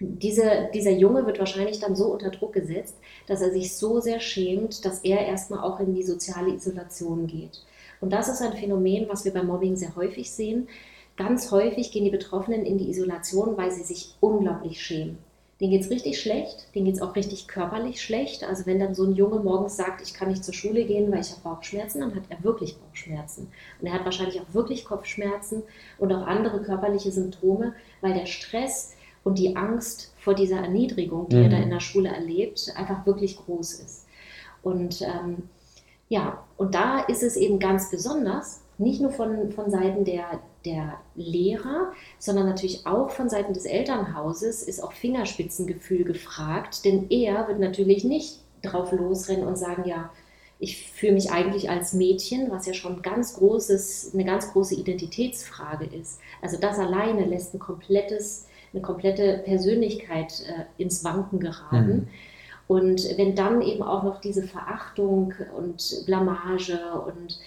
diese, 0.00 0.70
dieser 0.74 0.90
Junge 0.90 1.26
wird 1.26 1.38
wahrscheinlich 1.38 1.78
dann 1.78 1.94
so 1.94 2.06
unter 2.06 2.30
Druck 2.30 2.54
gesetzt, 2.54 2.96
dass 3.26 3.42
er 3.42 3.52
sich 3.52 3.76
so 3.76 4.00
sehr 4.00 4.18
schämt, 4.18 4.84
dass 4.84 5.00
er 5.00 5.26
erstmal 5.26 5.60
auch 5.60 5.78
in 5.78 5.94
die 5.94 6.02
soziale 6.02 6.54
Isolation 6.54 7.26
geht. 7.26 7.62
Und 8.00 8.12
das 8.12 8.28
ist 8.28 8.40
ein 8.40 8.54
Phänomen, 8.54 9.08
was 9.08 9.24
wir 9.26 9.32
beim 9.32 9.46
Mobbing 9.46 9.76
sehr 9.76 9.94
häufig 9.94 10.30
sehen. 10.32 10.68
Ganz 11.16 11.50
häufig 11.52 11.92
gehen 11.92 12.04
die 12.04 12.10
Betroffenen 12.10 12.64
in 12.64 12.78
die 12.78 12.88
Isolation, 12.88 13.56
weil 13.56 13.70
sie 13.70 13.82
sich 13.82 14.16
unglaublich 14.20 14.80
schämen. 14.80 15.18
Denen 15.62 15.70
geht 15.70 15.82
es 15.82 15.90
richtig 15.90 16.20
schlecht, 16.20 16.66
denen 16.74 16.86
geht 16.86 16.96
es 16.96 17.00
auch 17.00 17.14
richtig 17.14 17.46
körperlich 17.46 18.02
schlecht. 18.02 18.42
Also 18.42 18.66
wenn 18.66 18.80
dann 18.80 18.96
so 18.96 19.04
ein 19.04 19.14
Junge 19.14 19.38
morgens 19.38 19.76
sagt, 19.76 20.02
ich 20.02 20.12
kann 20.12 20.26
nicht 20.26 20.42
zur 20.42 20.54
Schule 20.54 20.84
gehen, 20.84 21.12
weil 21.12 21.20
ich 21.20 21.30
habe 21.30 21.42
Bauchschmerzen, 21.44 22.00
dann 22.00 22.16
hat 22.16 22.24
er 22.30 22.42
wirklich 22.42 22.76
Bauchschmerzen. 22.78 23.46
Und 23.80 23.86
er 23.86 23.92
hat 23.92 24.04
wahrscheinlich 24.04 24.40
auch 24.40 24.54
wirklich 24.54 24.84
Kopfschmerzen 24.84 25.62
und 26.00 26.12
auch 26.12 26.26
andere 26.26 26.62
körperliche 26.62 27.12
Symptome, 27.12 27.74
weil 28.00 28.12
der 28.12 28.26
Stress 28.26 28.96
und 29.22 29.38
die 29.38 29.54
Angst 29.54 30.12
vor 30.18 30.34
dieser 30.34 30.56
Erniedrigung, 30.56 31.28
die 31.28 31.36
mhm. 31.36 31.42
er 31.44 31.50
da 31.50 31.56
in 31.58 31.70
der 31.70 31.78
Schule 31.78 32.08
erlebt, 32.08 32.72
einfach 32.74 33.06
wirklich 33.06 33.36
groß 33.36 33.74
ist. 33.74 34.06
Und 34.64 35.00
ähm, 35.02 35.44
ja, 36.08 36.42
und 36.56 36.74
da 36.74 37.02
ist 37.02 37.22
es 37.22 37.36
eben 37.36 37.60
ganz 37.60 37.88
besonders, 37.88 38.62
nicht 38.78 39.00
nur 39.00 39.12
von, 39.12 39.52
von 39.52 39.70
Seiten 39.70 40.04
der, 40.04 40.40
der 40.64 40.98
Lehrer, 41.14 41.92
sondern 42.18 42.46
natürlich 42.46 42.86
auch 42.86 43.10
von 43.10 43.28
Seiten 43.28 43.54
des 43.54 43.64
Elternhauses 43.64 44.62
ist 44.62 44.82
auch 44.82 44.92
Fingerspitzengefühl 44.92 46.04
gefragt, 46.04 46.84
denn 46.84 47.10
er 47.10 47.48
wird 47.48 47.58
natürlich 47.58 48.04
nicht 48.04 48.38
drauf 48.62 48.92
losrennen 48.92 49.46
und 49.46 49.56
sagen, 49.56 49.84
ja, 49.86 50.10
ich 50.62 50.86
fühle 50.92 51.14
mich 51.14 51.32
eigentlich 51.32 51.70
als 51.70 51.92
Mädchen, 51.92 52.52
was 52.52 52.66
ja 52.66 52.72
schon 52.72 53.02
ganz 53.02 53.34
großes, 53.34 54.12
eine 54.14 54.24
ganz 54.24 54.52
große 54.52 54.76
Identitätsfrage 54.76 55.86
ist. 55.86 56.20
Also 56.40 56.56
das 56.56 56.78
alleine 56.78 57.24
lässt 57.24 57.52
ein 57.52 57.58
komplettes, 57.58 58.46
eine 58.72 58.80
komplette 58.80 59.42
Persönlichkeit 59.44 60.32
äh, 60.46 60.80
ins 60.80 61.02
Wanken 61.02 61.40
geraten. 61.40 61.92
Mhm. 61.92 62.08
Und 62.68 63.18
wenn 63.18 63.34
dann 63.34 63.60
eben 63.60 63.82
auch 63.82 64.04
noch 64.04 64.20
diese 64.20 64.44
Verachtung 64.44 65.34
und 65.56 66.04
Blamage 66.06 66.78
und 67.06 67.40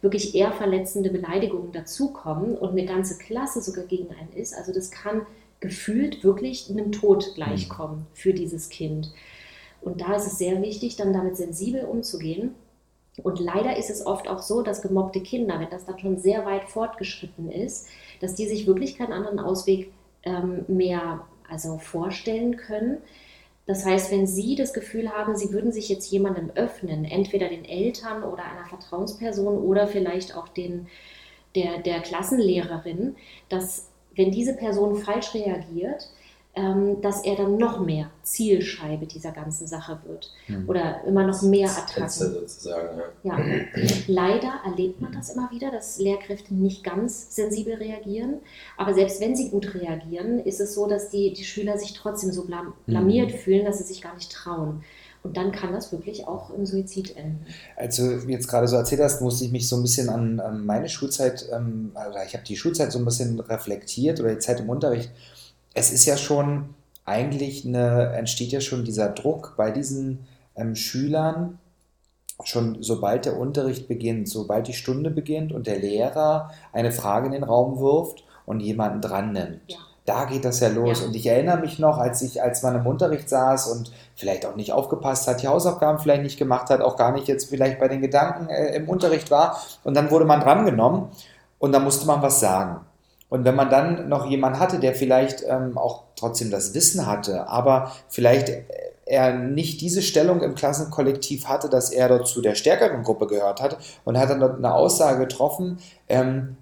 wirklich 0.00 0.34
eher 0.34 0.52
verletzende 0.52 1.10
Beleidigungen 1.10 1.72
dazukommen 1.72 2.56
und 2.56 2.70
eine 2.70 2.84
ganze 2.84 3.18
Klasse 3.18 3.60
sogar 3.60 3.84
gegen 3.84 4.08
einen 4.14 4.32
ist, 4.32 4.54
also 4.54 4.72
das 4.72 4.90
kann 4.90 5.26
gefühlt 5.60 6.22
wirklich 6.22 6.70
einem 6.70 6.92
Tod 6.92 7.34
gleichkommen 7.34 8.06
für 8.14 8.32
dieses 8.32 8.68
Kind. 8.68 9.12
Und 9.80 10.00
da 10.00 10.16
ist 10.16 10.26
es 10.26 10.38
sehr 10.38 10.62
wichtig, 10.62 10.96
dann 10.96 11.12
damit 11.12 11.36
sensibel 11.36 11.84
umzugehen. 11.84 12.54
Und 13.22 13.40
leider 13.40 13.76
ist 13.76 13.90
es 13.90 14.06
oft 14.06 14.28
auch 14.28 14.40
so, 14.40 14.62
dass 14.62 14.82
gemobbte 14.82 15.20
Kinder, 15.20 15.58
wenn 15.58 15.70
das 15.70 15.84
dann 15.84 15.98
schon 15.98 16.18
sehr 16.18 16.46
weit 16.46 16.64
fortgeschritten 16.64 17.50
ist, 17.50 17.88
dass 18.20 18.34
die 18.34 18.46
sich 18.46 18.66
wirklich 18.66 18.96
keinen 18.96 19.12
anderen 19.12 19.40
Ausweg 19.40 19.92
ähm, 20.22 20.64
mehr 20.68 21.26
also 21.48 21.78
vorstellen 21.78 22.56
können, 22.56 22.98
das 23.68 23.84
heißt, 23.84 24.10
wenn 24.10 24.26
Sie 24.26 24.54
das 24.54 24.72
Gefühl 24.72 25.10
haben, 25.10 25.36
Sie 25.36 25.52
würden 25.52 25.72
sich 25.72 25.90
jetzt 25.90 26.10
jemandem 26.10 26.50
öffnen, 26.54 27.04
entweder 27.04 27.50
den 27.50 27.66
Eltern 27.66 28.24
oder 28.24 28.42
einer 28.42 28.64
Vertrauensperson 28.64 29.58
oder 29.58 29.86
vielleicht 29.86 30.34
auch 30.34 30.48
den, 30.48 30.86
der, 31.54 31.76
der 31.76 32.00
Klassenlehrerin, 32.00 33.14
dass 33.50 33.90
wenn 34.16 34.30
diese 34.30 34.54
Person 34.54 34.96
falsch 34.96 35.34
reagiert, 35.34 36.08
dass 37.02 37.24
er 37.24 37.36
dann 37.36 37.56
noch 37.56 37.80
mehr 37.80 38.10
Zielscheibe 38.22 39.06
dieser 39.06 39.30
ganzen 39.30 39.68
Sache 39.68 40.00
wird 40.06 40.32
oder 40.66 41.04
immer 41.04 41.24
noch 41.24 41.40
mehr 41.42 41.70
Attacken. 41.70 42.08
sozusagen. 42.08 42.98
Ja. 43.22 43.38
Ja, 43.38 43.44
leider 44.08 44.52
erlebt 44.64 45.00
man 45.00 45.12
das 45.12 45.30
immer 45.30 45.50
wieder, 45.52 45.70
dass 45.70 45.98
Lehrkräfte 45.98 46.54
nicht 46.54 46.82
ganz 46.82 47.34
sensibel 47.34 47.74
reagieren. 47.74 48.38
Aber 48.76 48.92
selbst 48.92 49.20
wenn 49.20 49.36
sie 49.36 49.50
gut 49.50 49.72
reagieren, 49.74 50.40
ist 50.40 50.60
es 50.60 50.74
so, 50.74 50.88
dass 50.88 51.10
die, 51.10 51.32
die 51.32 51.44
Schüler 51.44 51.78
sich 51.78 51.92
trotzdem 51.92 52.32
so 52.32 52.44
blam 52.44 52.74
blamiert 52.86 53.30
fühlen, 53.30 53.64
dass 53.64 53.78
sie 53.78 53.84
sich 53.84 54.02
gar 54.02 54.14
nicht 54.16 54.32
trauen. 54.32 54.82
Und 55.22 55.36
dann 55.36 55.52
kann 55.52 55.72
das 55.72 55.92
wirklich 55.92 56.26
auch 56.26 56.50
im 56.50 56.64
Suizid 56.64 57.16
enden. 57.16 57.44
Als 57.76 57.96
du 57.96 58.18
jetzt 58.28 58.48
gerade 58.48 58.68
so 58.68 58.76
erzählt 58.76 59.00
hast, 59.00 59.20
musste 59.20 59.44
ich 59.44 59.52
mich 59.52 59.68
so 59.68 59.76
ein 59.76 59.82
bisschen 59.82 60.08
an, 60.08 60.40
an 60.40 60.64
meine 60.64 60.88
Schulzeit, 60.88 61.48
ähm, 61.52 61.92
oder 61.94 62.24
ich 62.24 62.34
habe 62.34 62.44
die 62.44 62.56
Schulzeit 62.56 62.92
so 62.92 62.98
ein 62.98 63.04
bisschen 63.04 63.38
reflektiert 63.40 64.20
oder 64.20 64.30
die 64.30 64.38
Zeit 64.38 64.60
im 64.60 64.70
Unterricht. 64.70 65.10
Es 65.78 65.92
ist 65.92 66.06
ja 66.06 66.16
schon 66.16 66.74
eigentlich 67.04 67.64
eine, 67.64 68.12
entsteht 68.14 68.50
ja 68.50 68.60
schon 68.60 68.84
dieser 68.84 69.10
Druck 69.10 69.54
bei 69.56 69.70
diesen 69.70 70.26
ähm, 70.56 70.74
Schülern, 70.74 71.60
schon 72.42 72.78
sobald 72.80 73.26
der 73.26 73.38
Unterricht 73.38 73.86
beginnt, 73.86 74.28
sobald 74.28 74.66
die 74.66 74.72
Stunde 74.72 75.10
beginnt 75.10 75.52
und 75.52 75.68
der 75.68 75.78
Lehrer 75.78 76.50
eine 76.72 76.90
Frage 76.90 77.26
in 77.26 77.32
den 77.32 77.44
Raum 77.44 77.78
wirft 77.78 78.24
und 78.44 78.58
jemanden 78.58 79.00
dran 79.00 79.32
nimmt. 79.32 79.60
Ja. 79.68 79.76
Da 80.04 80.24
geht 80.24 80.44
das 80.44 80.58
ja 80.58 80.68
los. 80.68 81.00
Ja. 81.00 81.06
Und 81.06 81.14
ich 81.14 81.26
erinnere 81.26 81.58
mich 81.58 81.78
noch, 81.78 81.98
als 81.98 82.22
ich, 82.22 82.42
als 82.42 82.64
man 82.64 82.74
im 82.74 82.86
Unterricht 82.86 83.28
saß 83.28 83.68
und 83.68 83.92
vielleicht 84.16 84.46
auch 84.46 84.56
nicht 84.56 84.72
aufgepasst 84.72 85.28
hat, 85.28 85.42
die 85.42 85.48
Hausaufgaben 85.48 86.00
vielleicht 86.00 86.22
nicht 86.22 86.38
gemacht 86.38 86.70
hat, 86.70 86.80
auch 86.80 86.96
gar 86.96 87.12
nicht 87.12 87.28
jetzt 87.28 87.50
vielleicht 87.50 87.78
bei 87.78 87.86
den 87.86 88.00
Gedanken 88.00 88.48
äh, 88.48 88.74
im 88.74 88.88
Unterricht 88.88 89.30
war. 89.30 89.60
Und 89.84 89.94
dann 89.94 90.10
wurde 90.10 90.24
man 90.24 90.40
drangenommen 90.40 91.10
und 91.60 91.70
dann 91.70 91.84
musste 91.84 92.06
man 92.06 92.20
was 92.20 92.40
sagen. 92.40 92.80
Und 93.28 93.44
wenn 93.44 93.54
man 93.54 93.70
dann 93.70 94.08
noch 94.08 94.26
jemanden 94.26 94.58
hatte, 94.58 94.78
der 94.78 94.94
vielleicht 94.94 95.44
ähm, 95.46 95.76
auch 95.76 96.04
trotzdem 96.16 96.50
das 96.50 96.74
Wissen 96.74 97.06
hatte, 97.06 97.48
aber 97.48 97.92
vielleicht 98.08 98.48
äh, 98.48 98.64
er 99.04 99.32
nicht 99.32 99.80
diese 99.80 100.02
Stellung 100.02 100.42
im 100.42 100.54
Klassenkollektiv 100.54 101.46
hatte, 101.46 101.68
dass 101.68 101.90
er 101.90 102.08
dort 102.08 102.26
zu 102.26 102.42
der 102.42 102.54
stärkeren 102.54 103.02
Gruppe 103.02 103.26
gehört 103.26 103.60
hat 103.62 103.78
und 104.04 104.18
hat 104.18 104.30
dann 104.30 104.40
dort 104.40 104.58
eine 104.58 104.74
Aussage 104.74 105.20
getroffen, 105.20 105.78
ähm, 106.08 106.56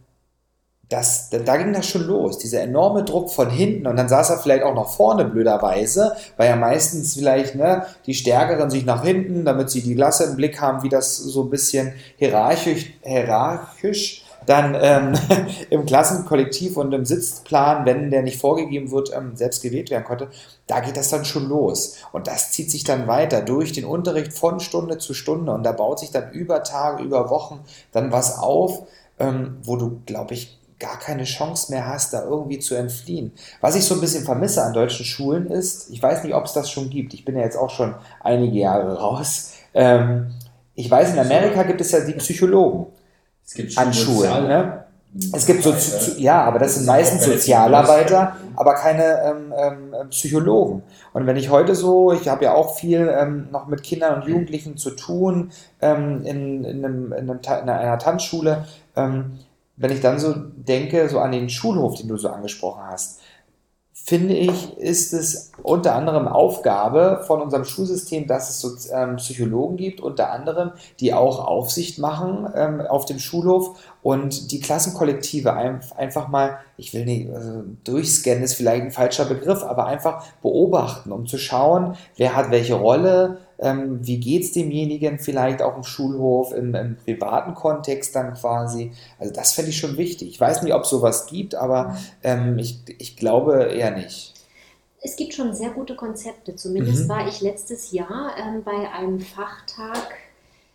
das, 0.89 1.31
da, 1.31 1.57
ging 1.57 1.73
das 1.73 1.89
schon 1.89 2.07
los, 2.07 2.39
dieser 2.39 2.61
enorme 2.61 3.03
Druck 3.03 3.31
von 3.33 3.51
hinten 3.51 3.89
und 3.89 3.97
dann 3.97 4.09
saß 4.09 4.31
er 4.31 4.39
vielleicht 4.39 4.63
auch 4.63 4.75
noch 4.75 4.89
vorne 4.89 5.25
blöderweise, 5.25 6.15
weil 6.37 6.49
ja 6.49 6.55
meistens 6.55 7.15
vielleicht 7.15 7.57
ne, 7.57 7.85
die 8.07 8.15
Stärkeren 8.15 8.71
sich 8.71 8.85
nach 8.85 9.03
hinten, 9.03 9.45
damit 9.45 9.69
sie 9.69 9.83
die 9.83 9.97
Klasse 9.97 10.25
im 10.25 10.37
Blick 10.37 10.61
haben, 10.61 10.85
wie 10.85 10.89
das 10.89 11.17
so 11.17 11.43
ein 11.43 11.51
bisschen 11.51 11.93
hierarchisch, 12.19 12.93
hierarchisch 13.03 14.26
dann 14.47 14.77
ähm, 14.81 15.15
im 15.71 15.87
Klassenkollektiv 15.87 16.77
und 16.77 16.93
im 16.93 17.05
Sitzplan, 17.05 17.85
wenn 17.85 18.11
der 18.11 18.23
nicht 18.23 18.41
vorgegeben 18.41 18.91
wird, 18.91 19.13
ähm, 19.15 19.37
selbst 19.37 19.63
gewählt 19.63 19.91
werden 19.91 20.05
konnte, 20.05 20.29
da 20.67 20.81
geht 20.81 20.97
das 20.97 21.11
dann 21.11 21.25
schon 21.25 21.49
los. 21.49 21.97
Und 22.13 22.27
das 22.27 22.53
zieht 22.53 22.71
sich 22.71 22.85
dann 22.85 23.07
weiter 23.07 23.43
durch 23.43 23.73
den 23.73 23.85
Unterricht 23.85 24.33
von 24.33 24.61
Stunde 24.61 24.99
zu 24.99 25.15
Stunde 25.15 25.53
und 25.53 25.65
da 25.65 25.73
baut 25.73 25.99
sich 25.99 26.11
dann 26.11 26.31
über 26.33 26.63
Tage, 26.63 27.03
über 27.03 27.31
Wochen 27.31 27.61
dann 27.93 28.13
was 28.13 28.39
auf, 28.39 28.87
ähm, 29.19 29.59
wo 29.63 29.77
du, 29.77 30.01
glaube 30.07 30.35
ich, 30.35 30.59
gar 30.79 30.99
keine 30.99 31.25
Chance 31.25 31.73
mehr 31.73 31.87
hast, 31.87 32.13
da 32.13 32.25
irgendwie 32.25 32.59
zu 32.59 32.75
entfliehen. 32.75 33.33
Was 33.61 33.77
ich 33.77 33.85
so 33.85 33.95
ein 33.95 34.01
bisschen 34.01 34.25
vermisse 34.25 34.63
an 34.63 34.75
deutschen 34.75 35.07
Schulen 35.07 35.47
ist, 35.47 35.91
ich 35.91 36.03
weiß 36.03 36.23
nicht, 36.23 36.35
ob 36.35 36.45
es 36.45 36.53
das 36.53 36.71
schon 36.71 36.91
gibt, 36.91 37.15
ich 37.15 37.25
bin 37.25 37.37
ja 37.37 37.43
jetzt 37.43 37.57
auch 37.57 37.71
schon 37.71 37.95
einige 38.21 38.59
Jahre 38.59 38.99
raus, 38.99 39.53
ähm, 39.73 40.35
ich 40.75 40.91
weiß, 40.91 41.15
in 41.15 41.19
Amerika 41.19 41.63
gibt 41.63 41.81
es 41.81 41.93
ja 41.93 42.01
die 42.01 42.13
Psychologen 42.13 42.89
Es 43.47 43.55
gibt 43.55 43.79
an 43.79 43.93
Schulen. 43.95 44.49
Ne? 44.49 44.85
Es 45.33 45.47
gibt 45.47 45.63
so, 45.63 45.73
zu- 45.73 46.21
ja, 46.21 46.43
aber 46.45 46.59
das 46.59 46.75
sind 46.75 46.85
meistens 46.87 47.25
Sozialarbeiter, 47.25 48.37
aber 48.57 48.75
keine 48.75 49.23
ähm, 49.23 49.55
ähm, 49.57 50.11
Psychologen. 50.11 50.83
Und 51.15 51.27
wenn 51.27 51.37
ich 51.37 51.49
heute 51.49 51.75
so, 51.75 52.13
ich 52.13 52.29
habe 52.29 52.45
ja 52.45 52.55
auch 52.55 52.75
viel 52.77 53.09
ähm, 53.19 53.49
noch 53.51 53.67
mit 53.67 53.83
Kindern 53.83 54.21
und 54.21 54.29
Jugendlichen 54.29 54.77
zu 54.77 54.91
tun 54.91 55.53
ähm, 55.81 56.23
in, 56.27 56.65
in, 56.65 56.85
einem, 56.85 57.13
in, 57.13 57.31
einem, 57.31 57.41
in 57.45 57.69
einer 57.71 57.99
Tanzschule, 57.99 58.67
ähm, 58.95 59.39
wenn 59.79 59.91
ich 59.93 60.01
dann 60.01 60.19
so 60.19 60.35
denke, 60.35 61.09
so 61.09 61.21
an 61.21 61.33
den 61.33 61.49
Schulhof, 61.49 61.97
den 61.99 62.09
du 62.09 62.17
so 62.19 62.29
angesprochen 62.29 62.83
hast, 62.91 63.21
finde 64.07 64.35
ich, 64.35 64.79
ist 64.79 65.13
es 65.13 65.51
unter 65.65 65.97
anderem 65.97 66.29
Aufgabe 66.29 67.25
von 67.27 67.43
unserem 67.43 67.65
Schulsystem, 67.65 68.29
dass 68.29 68.49
es 68.49 68.61
so 68.61 68.71
ähm, 68.95 69.17
Psychologen 69.17 69.77
gibt, 69.77 70.01
unter 70.01 70.31
anderem, 70.31 70.71
die 71.01 71.13
auch 71.13 71.45
Aufsicht 71.45 71.99
machen 71.99 72.47
ähm, 72.55 72.83
auf 72.83 73.05
dem 73.07 73.19
Schulhof 73.19 73.77
und 74.03 74.53
die 74.53 74.61
Klassenkollektive 74.61 75.53
ein, 75.55 75.81
einfach 75.97 76.29
mal, 76.29 76.59
ich 76.77 76.95
will 76.95 77.05
nicht, 77.05 77.35
also 77.35 77.65
durchscannen 77.83 78.45
ist 78.45 78.55
vielleicht 78.55 78.85
ein 78.85 78.93
falscher 78.93 79.25
Begriff, 79.25 79.65
aber 79.65 79.87
einfach 79.87 80.23
beobachten, 80.41 81.11
um 81.11 81.27
zu 81.27 81.37
schauen, 81.37 81.97
wer 82.17 82.37
hat 82.37 82.53
welche 82.53 82.75
Rolle, 82.75 83.39
ähm, 83.59 84.07
wie 84.07 84.19
geht 84.19 84.45
es 84.45 84.53
demjenigen 84.53 85.19
vielleicht 85.19 85.63
auch 85.63 85.77
im 85.77 85.85
Schulhof, 85.85 86.53
im, 86.53 86.75
im 86.75 86.97
privaten 86.97 87.55
Kontext 87.55 88.15
dann 88.15 88.35
quasi. 88.35 88.93
Also 89.19 89.33
das 89.33 89.53
fände 89.53 89.71
ich 89.71 89.79
schon 89.79 89.97
wichtig. 89.97 90.29
Ich 90.29 90.41
weiß 90.41 90.63
nicht, 90.63 90.75
ob 90.75 90.83
es 90.83 90.91
sowas 90.91 91.27
gibt, 91.27 91.55
aber 91.55 91.97
ähm, 92.23 92.59
ich, 92.59 92.79
ich 92.99 93.17
glaube 93.17 93.65
eher 93.65 93.91
nicht. 93.93 94.35
Es 95.03 95.17
gibt 95.17 95.35
schon 95.35 95.55
sehr 95.55 95.71
gute 95.71 95.95
Konzepte. 95.95 96.57
Zumindest 96.57 97.05
Mhm. 97.05 97.09
war 97.09 97.29
ich 97.29 97.41
letztes 97.41 97.93
Jahr 97.93 98.33
ähm, 98.39 98.63
bei 98.65 98.91
einem 98.93 99.21
Fachtag 99.21 100.17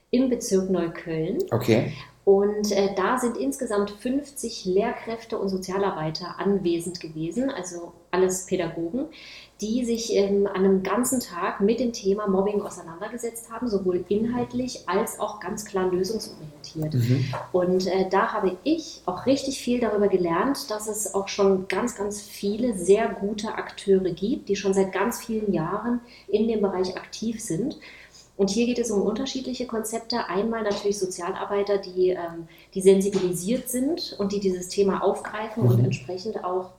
im 0.09 0.29
Bezirk 0.29 0.69
Neukölln. 0.69 1.39
Okay. 1.51 1.93
Und 2.23 2.71
äh, 2.71 2.93
da 2.95 3.17
sind 3.17 3.35
insgesamt 3.35 3.89
50 3.89 4.65
Lehrkräfte 4.65 5.39
und 5.39 5.49
Sozialarbeiter 5.49 6.35
anwesend 6.37 6.99
gewesen, 6.99 7.49
also 7.49 7.93
alles 8.11 8.45
Pädagogen, 8.45 9.05
die 9.59 9.85
sich 9.85 10.13
ähm, 10.13 10.45
an 10.45 10.65
einem 10.65 10.83
ganzen 10.83 11.19
Tag 11.19 11.61
mit 11.61 11.79
dem 11.79 11.93
Thema 11.93 12.27
Mobbing 12.27 12.61
auseinandergesetzt 12.61 13.51
haben, 13.51 13.67
sowohl 13.69 14.05
inhaltlich 14.09 14.87
als 14.87 15.19
auch 15.19 15.39
ganz 15.39 15.65
klar 15.65 15.89
lösungsorientiert. 15.91 16.95
Und 17.51 17.87
äh, 17.87 18.09
da 18.09 18.33
habe 18.33 18.57
ich 18.63 19.01
auch 19.05 19.25
richtig 19.25 19.59
viel 19.59 19.79
darüber 19.79 20.07
gelernt, 20.07 20.69
dass 20.69 20.87
es 20.87 21.15
auch 21.15 21.27
schon 21.27 21.67
ganz, 21.67 21.95
ganz 21.95 22.21
viele 22.21 22.75
sehr 22.75 23.07
gute 23.09 23.55
Akteure 23.55 24.11
gibt, 24.11 24.49
die 24.49 24.55
schon 24.55 24.73
seit 24.73 24.91
ganz 24.91 25.23
vielen 25.23 25.53
Jahren 25.53 26.01
in 26.27 26.47
dem 26.47 26.61
Bereich 26.61 26.97
aktiv 26.97 27.41
sind. 27.41 27.79
Und 28.41 28.49
hier 28.49 28.65
geht 28.65 28.79
es 28.79 28.89
um 28.89 29.03
unterschiedliche 29.03 29.67
Konzepte. 29.67 30.27
Einmal 30.27 30.63
natürlich 30.63 30.97
Sozialarbeiter, 30.97 31.77
die, 31.77 32.09
ähm, 32.09 32.47
die 32.73 32.81
sensibilisiert 32.81 33.69
sind 33.69 34.15
und 34.17 34.31
die 34.31 34.39
dieses 34.39 34.67
Thema 34.67 35.03
aufgreifen 35.03 35.61
und 35.61 35.77
Mhm. 35.77 35.85
entsprechend 35.85 36.43
auch 36.43 36.71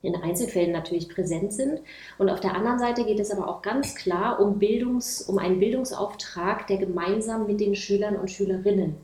in 0.00 0.16
Einzelfällen 0.16 0.72
natürlich 0.72 1.10
präsent 1.10 1.52
sind. 1.52 1.80
Und 2.16 2.30
auf 2.30 2.40
der 2.40 2.54
anderen 2.54 2.78
Seite 2.78 3.04
geht 3.04 3.20
es 3.20 3.30
aber 3.30 3.46
auch 3.46 3.60
ganz 3.60 3.94
klar 3.94 4.40
um, 4.40 4.58
Bildungs-, 4.58 5.20
um 5.20 5.36
einen 5.36 5.60
Bildungsauftrag, 5.60 6.66
der 6.68 6.78
gemeinsam 6.78 7.46
mit 7.46 7.60
den 7.60 7.74
Schülern 7.74 8.16
und 8.16 8.30
Schülerinnen 8.30 8.96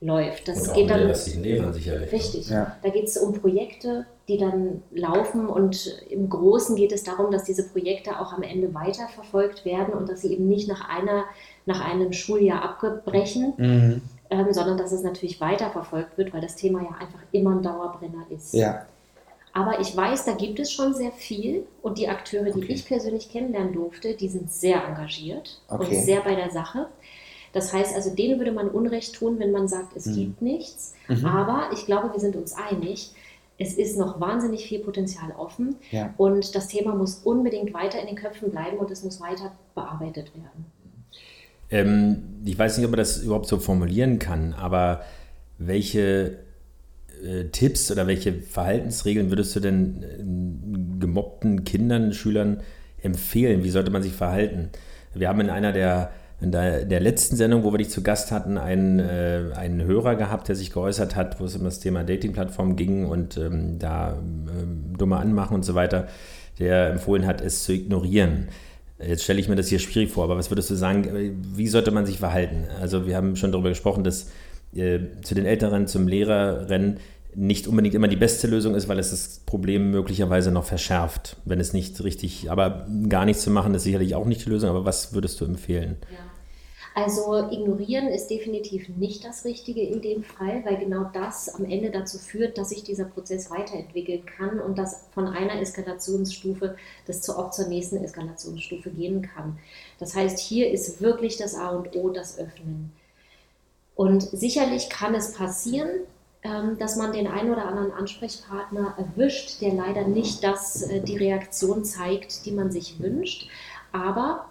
läuft. 0.00 0.48
Das 0.48 0.62
Und 0.62 0.70
auch 0.70 0.74
geht 0.74 0.88
mit 0.88 0.94
dann 0.96 1.42
Lehrern 1.42 1.72
sicherlich. 1.72 2.12
Richtig. 2.12 2.50
Ja. 2.50 2.76
Da 2.82 2.88
geht 2.88 3.04
es 3.04 3.16
um 3.16 3.34
Projekte, 3.34 4.04
die 4.28 4.36
dann 4.36 4.82
laufen 4.90 5.46
und 5.48 6.02
im 6.10 6.28
Großen 6.28 6.74
geht 6.76 6.92
es 6.92 7.04
darum, 7.04 7.30
dass 7.30 7.44
diese 7.44 7.68
Projekte 7.68 8.18
auch 8.20 8.32
am 8.32 8.42
Ende 8.42 8.74
weiterverfolgt 8.74 9.64
werden 9.64 9.94
und 9.94 10.08
dass 10.08 10.22
sie 10.22 10.32
eben 10.32 10.48
nicht 10.48 10.68
nach, 10.68 10.88
einer, 10.88 11.24
nach 11.66 11.80
einem 11.84 12.12
Schuljahr 12.12 12.62
abgebrechen, 12.62 13.54
Mhm. 13.56 14.02
ähm, 14.30 14.46
sondern 14.52 14.78
dass 14.78 14.92
es 14.92 15.02
natürlich 15.02 15.40
weiterverfolgt 15.40 16.16
wird, 16.18 16.32
weil 16.32 16.40
das 16.40 16.56
Thema 16.56 16.80
ja 16.82 16.88
einfach 16.98 17.20
immer 17.32 17.50
ein 17.52 17.62
Dauerbrenner 17.62 18.24
ist. 18.30 18.54
Ja. 18.54 18.86
Aber 19.54 19.80
ich 19.80 19.94
weiß, 19.94 20.24
da 20.24 20.32
gibt 20.32 20.58
es 20.60 20.72
schon 20.72 20.94
sehr 20.94 21.12
viel 21.12 21.66
und 21.82 21.98
die 21.98 22.08
Akteure, 22.08 22.44
die 22.46 22.62
Okay. 22.62 22.72
ich 22.72 22.86
persönlich 22.86 23.30
kennenlernen 23.30 23.74
durfte, 23.74 24.14
die 24.14 24.28
sind 24.28 24.50
sehr 24.50 24.82
engagiert 24.82 25.60
Okay. 25.68 25.84
und 25.96 26.04
sehr 26.04 26.20
bei 26.22 26.34
der 26.34 26.50
Sache. 26.50 26.86
Das 27.52 27.70
heißt 27.74 27.94
also, 27.94 28.14
denen 28.14 28.38
würde 28.38 28.52
man 28.52 28.68
Unrecht 28.70 29.14
tun, 29.14 29.38
wenn 29.38 29.52
man 29.52 29.68
sagt, 29.68 29.94
es 29.94 30.06
Mhm. 30.06 30.14
gibt 30.14 30.42
nichts. 30.42 30.94
Mhm. 31.06 31.26
Aber 31.26 31.68
ich 31.74 31.84
glaube, 31.84 32.10
wir 32.14 32.18
sind 32.20 32.34
uns 32.34 32.54
einig, 32.54 33.12
es 33.58 33.74
ist 33.74 33.98
noch 33.98 34.18
wahnsinnig 34.18 34.64
viel 34.66 34.80
Potenzial 34.80 35.32
offen 35.36 35.76
Ja. 35.90 36.14
und 36.16 36.54
das 36.54 36.68
Thema 36.68 36.94
muss 36.94 37.20
unbedingt 37.22 37.74
weiter 37.74 38.00
in 38.00 38.06
den 38.06 38.16
Köpfen 38.16 38.50
bleiben 38.50 38.78
und 38.78 38.90
es 38.90 39.04
muss 39.04 39.20
weiter 39.20 39.52
bearbeitet 39.74 40.34
werden. 40.34 40.64
Ähm, 41.72 42.22
ich 42.44 42.58
weiß 42.58 42.76
nicht, 42.76 42.84
ob 42.84 42.92
man 42.92 42.98
das 42.98 43.18
überhaupt 43.18 43.48
so 43.48 43.58
formulieren 43.58 44.18
kann, 44.18 44.52
aber 44.52 45.02
welche 45.58 46.38
äh, 47.24 47.44
Tipps 47.50 47.90
oder 47.90 48.06
welche 48.06 48.34
Verhaltensregeln 48.34 49.30
würdest 49.30 49.56
du 49.56 49.60
denn 49.60 50.02
äh, 50.02 51.00
gemobbten 51.00 51.64
Kindern, 51.64 52.12
Schülern 52.12 52.60
empfehlen? 53.02 53.64
Wie 53.64 53.70
sollte 53.70 53.90
man 53.90 54.02
sich 54.02 54.12
verhalten? 54.12 54.70
Wir 55.14 55.28
haben 55.28 55.40
in 55.40 55.50
einer 55.50 55.72
der, 55.72 56.10
in 56.40 56.52
der, 56.52 56.84
der 56.84 57.00
letzten 57.00 57.36
Sendung, 57.36 57.64
wo 57.64 57.72
wir 57.72 57.78
dich 57.78 57.90
zu 57.90 58.02
Gast 58.02 58.32
hatten, 58.32 58.58
einen, 58.58 58.98
äh, 58.98 59.52
einen 59.54 59.82
Hörer 59.82 60.16
gehabt, 60.16 60.48
der 60.48 60.56
sich 60.56 60.72
geäußert 60.72 61.16
hat, 61.16 61.40
wo 61.40 61.44
es 61.44 61.56
um 61.56 61.64
das 61.64 61.80
Thema 61.80 62.04
Dating-Plattform 62.04 62.76
ging 62.76 63.06
und 63.06 63.38
ähm, 63.38 63.78
da 63.78 64.18
ähm, 64.20 64.94
dumme 64.98 65.16
Anmachen 65.16 65.54
und 65.54 65.64
so 65.64 65.74
weiter, 65.74 66.08
der 66.58 66.90
empfohlen 66.90 67.26
hat, 67.26 67.40
es 67.40 67.64
zu 67.64 67.72
ignorieren. 67.72 68.48
Jetzt 69.06 69.24
stelle 69.24 69.40
ich 69.40 69.48
mir 69.48 69.56
das 69.56 69.68
hier 69.68 69.78
schwierig 69.78 70.10
vor, 70.10 70.24
aber 70.24 70.36
was 70.36 70.50
würdest 70.50 70.70
du 70.70 70.74
sagen, 70.74 71.08
wie 71.54 71.68
sollte 71.68 71.90
man 71.90 72.06
sich 72.06 72.18
verhalten? 72.18 72.66
Also 72.80 73.06
wir 73.06 73.16
haben 73.16 73.36
schon 73.36 73.52
darüber 73.52 73.68
gesprochen, 73.68 74.04
dass 74.04 74.30
äh, 74.74 75.00
zu 75.22 75.34
den 75.34 75.46
Älteren, 75.46 75.86
zum 75.86 76.08
Lehrer 76.08 76.68
rennen, 76.68 76.98
nicht 77.34 77.66
unbedingt 77.66 77.94
immer 77.94 78.08
die 78.08 78.16
beste 78.16 78.46
Lösung 78.46 78.74
ist, 78.74 78.88
weil 78.88 78.98
es 78.98 79.10
das 79.10 79.40
Problem 79.46 79.90
möglicherweise 79.90 80.50
noch 80.50 80.64
verschärft, 80.64 81.36
wenn 81.44 81.60
es 81.60 81.72
nicht 81.72 82.02
richtig, 82.04 82.50
aber 82.50 82.86
gar 83.08 83.24
nichts 83.24 83.42
zu 83.42 83.50
machen 83.50 83.74
ist 83.74 83.84
sicherlich 83.84 84.14
auch 84.14 84.26
nicht 84.26 84.44
die 84.44 84.50
Lösung, 84.50 84.68
aber 84.68 84.84
was 84.84 85.14
würdest 85.14 85.40
du 85.40 85.46
empfehlen? 85.46 85.96
Ja. 86.10 86.18
Also 86.94 87.48
ignorieren 87.50 88.08
ist 88.08 88.28
definitiv 88.28 88.88
nicht 88.90 89.24
das 89.24 89.44
Richtige 89.44 89.82
in 89.82 90.02
dem 90.02 90.22
Fall, 90.22 90.62
weil 90.64 90.76
genau 90.76 91.04
das 91.12 91.54
am 91.54 91.64
Ende 91.64 91.90
dazu 91.90 92.18
führt, 92.18 92.58
dass 92.58 92.68
sich 92.68 92.84
dieser 92.84 93.04
Prozess 93.04 93.50
weiterentwickeln 93.50 94.26
kann 94.26 94.60
und 94.60 94.76
dass 94.76 95.06
von 95.14 95.26
einer 95.26 95.60
Eskalationsstufe 95.60 96.76
das 97.06 97.22
zu, 97.22 97.38
auch 97.38 97.50
zur 97.50 97.68
nächsten 97.68 97.96
Eskalationsstufe 97.96 98.90
gehen 98.90 99.22
kann. 99.22 99.58
Das 99.98 100.14
heißt, 100.14 100.38
hier 100.38 100.70
ist 100.70 101.00
wirklich 101.00 101.38
das 101.38 101.54
A 101.54 101.70
und 101.70 101.96
O 101.96 102.10
das 102.10 102.38
Öffnen. 102.38 102.92
Und 103.94 104.22
sicherlich 104.22 104.90
kann 104.90 105.14
es 105.14 105.32
passieren, 105.32 105.88
ähm, 106.42 106.76
dass 106.78 106.96
man 106.96 107.12
den 107.12 107.26
einen 107.26 107.52
oder 107.52 107.66
anderen 107.66 107.92
Ansprechpartner 107.92 108.96
erwischt, 108.98 109.60
der 109.60 109.72
leider 109.74 110.06
nicht 110.06 110.42
das, 110.42 110.82
äh, 110.82 111.00
die 111.00 111.16
Reaktion 111.16 111.84
zeigt, 111.84 112.44
die 112.44 112.52
man 112.52 112.70
sich 112.70 112.98
wünscht. 112.98 113.48
Aber 113.92 114.46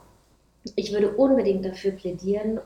ich 0.76 0.94
würde 0.94 1.12
unbedingt 1.12 1.66
dafür 1.66 1.92
plädieren, 1.92 2.60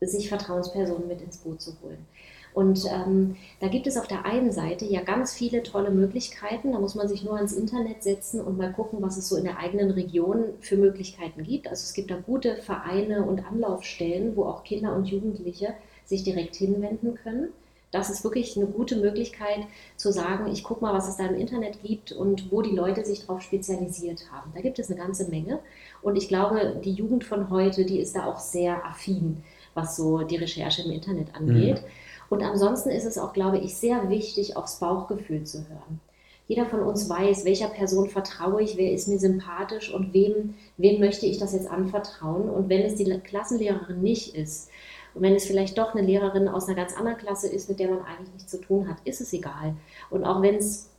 sich 0.00 0.28
Vertrauenspersonen 0.28 1.08
mit 1.08 1.20
ins 1.22 1.38
Boot 1.38 1.60
zu 1.60 1.72
holen. 1.82 2.06
Und 2.54 2.86
ähm, 2.90 3.36
da 3.60 3.68
gibt 3.68 3.86
es 3.86 3.98
auf 3.98 4.06
der 4.06 4.24
einen 4.24 4.50
Seite 4.50 4.86
ja 4.86 5.02
ganz 5.02 5.34
viele 5.34 5.62
tolle 5.62 5.90
Möglichkeiten. 5.90 6.72
Da 6.72 6.78
muss 6.78 6.94
man 6.94 7.06
sich 7.06 7.22
nur 7.22 7.36
ans 7.36 7.52
Internet 7.52 8.02
setzen 8.02 8.40
und 8.40 8.56
mal 8.56 8.72
gucken, 8.72 9.02
was 9.02 9.18
es 9.18 9.28
so 9.28 9.36
in 9.36 9.44
der 9.44 9.58
eigenen 9.58 9.90
Region 9.90 10.54
für 10.60 10.78
Möglichkeiten 10.78 11.42
gibt. 11.42 11.68
Also 11.68 11.82
es 11.82 11.92
gibt 11.92 12.10
da 12.10 12.16
gute 12.16 12.56
Vereine 12.56 13.24
und 13.24 13.46
Anlaufstellen, 13.46 14.36
wo 14.36 14.44
auch 14.44 14.64
Kinder 14.64 14.96
und 14.96 15.06
Jugendliche 15.06 15.74
sich 16.06 16.22
direkt 16.22 16.56
hinwenden 16.56 17.14
können 17.16 17.48
das 17.96 18.10
ist 18.10 18.24
wirklich 18.24 18.56
eine 18.56 18.66
gute 18.66 18.96
Möglichkeit 18.96 19.66
zu 19.96 20.12
sagen, 20.12 20.50
ich 20.52 20.64
gucke 20.64 20.82
mal, 20.82 20.94
was 20.94 21.08
es 21.08 21.16
da 21.16 21.26
im 21.26 21.34
Internet 21.34 21.82
gibt 21.82 22.12
und 22.12 22.52
wo 22.52 22.62
die 22.62 22.74
Leute 22.74 23.04
sich 23.04 23.20
darauf 23.20 23.42
spezialisiert 23.42 24.30
haben. 24.30 24.52
Da 24.54 24.60
gibt 24.60 24.78
es 24.78 24.90
eine 24.90 25.00
ganze 25.00 25.28
Menge. 25.28 25.60
Und 26.02 26.16
ich 26.16 26.28
glaube, 26.28 26.80
die 26.84 26.92
Jugend 26.92 27.24
von 27.24 27.50
heute, 27.50 27.84
die 27.84 28.00
ist 28.00 28.14
da 28.16 28.26
auch 28.26 28.38
sehr 28.38 28.84
affin, 28.84 29.42
was 29.74 29.96
so 29.96 30.22
die 30.22 30.36
Recherche 30.36 30.82
im 30.82 30.90
Internet 30.90 31.34
angeht. 31.34 31.82
Mhm. 31.82 31.88
Und 32.28 32.42
ansonsten 32.42 32.90
ist 32.90 33.04
es 33.04 33.18
auch, 33.18 33.32
glaube 33.32 33.58
ich, 33.58 33.76
sehr 33.76 34.08
wichtig, 34.10 34.56
aufs 34.56 34.78
Bauchgefühl 34.78 35.44
zu 35.44 35.68
hören. 35.68 36.00
Jeder 36.48 36.66
von 36.66 36.80
uns 36.80 37.08
weiß, 37.08 37.44
welcher 37.44 37.68
Person 37.68 38.08
vertraue 38.08 38.62
ich, 38.62 38.76
wer 38.76 38.92
ist 38.92 39.08
mir 39.08 39.18
sympathisch 39.18 39.92
und 39.92 40.14
wem, 40.14 40.54
wem 40.76 41.00
möchte 41.00 41.26
ich 41.26 41.38
das 41.38 41.52
jetzt 41.52 41.68
anvertrauen. 41.68 42.48
Und 42.48 42.68
wenn 42.68 42.82
es 42.82 42.94
die 42.94 43.04
Klassenlehrerin 43.04 44.00
nicht 44.00 44.36
ist, 44.36 44.70
und 45.16 45.22
wenn 45.22 45.34
es 45.34 45.46
vielleicht 45.46 45.78
doch 45.78 45.94
eine 45.94 46.06
Lehrerin 46.06 46.46
aus 46.46 46.68
einer 46.68 46.76
ganz 46.76 46.94
anderen 46.94 47.16
Klasse 47.16 47.48
ist, 47.48 47.70
mit 47.70 47.80
der 47.80 47.88
man 47.88 48.04
eigentlich 48.04 48.34
nichts 48.34 48.50
zu 48.50 48.60
tun 48.60 48.86
hat, 48.86 48.98
ist 49.04 49.22
es 49.22 49.32
egal. 49.32 49.74
Und 50.10 50.24
auch 50.24 50.42
wenn 50.42 50.56
es 50.56 50.90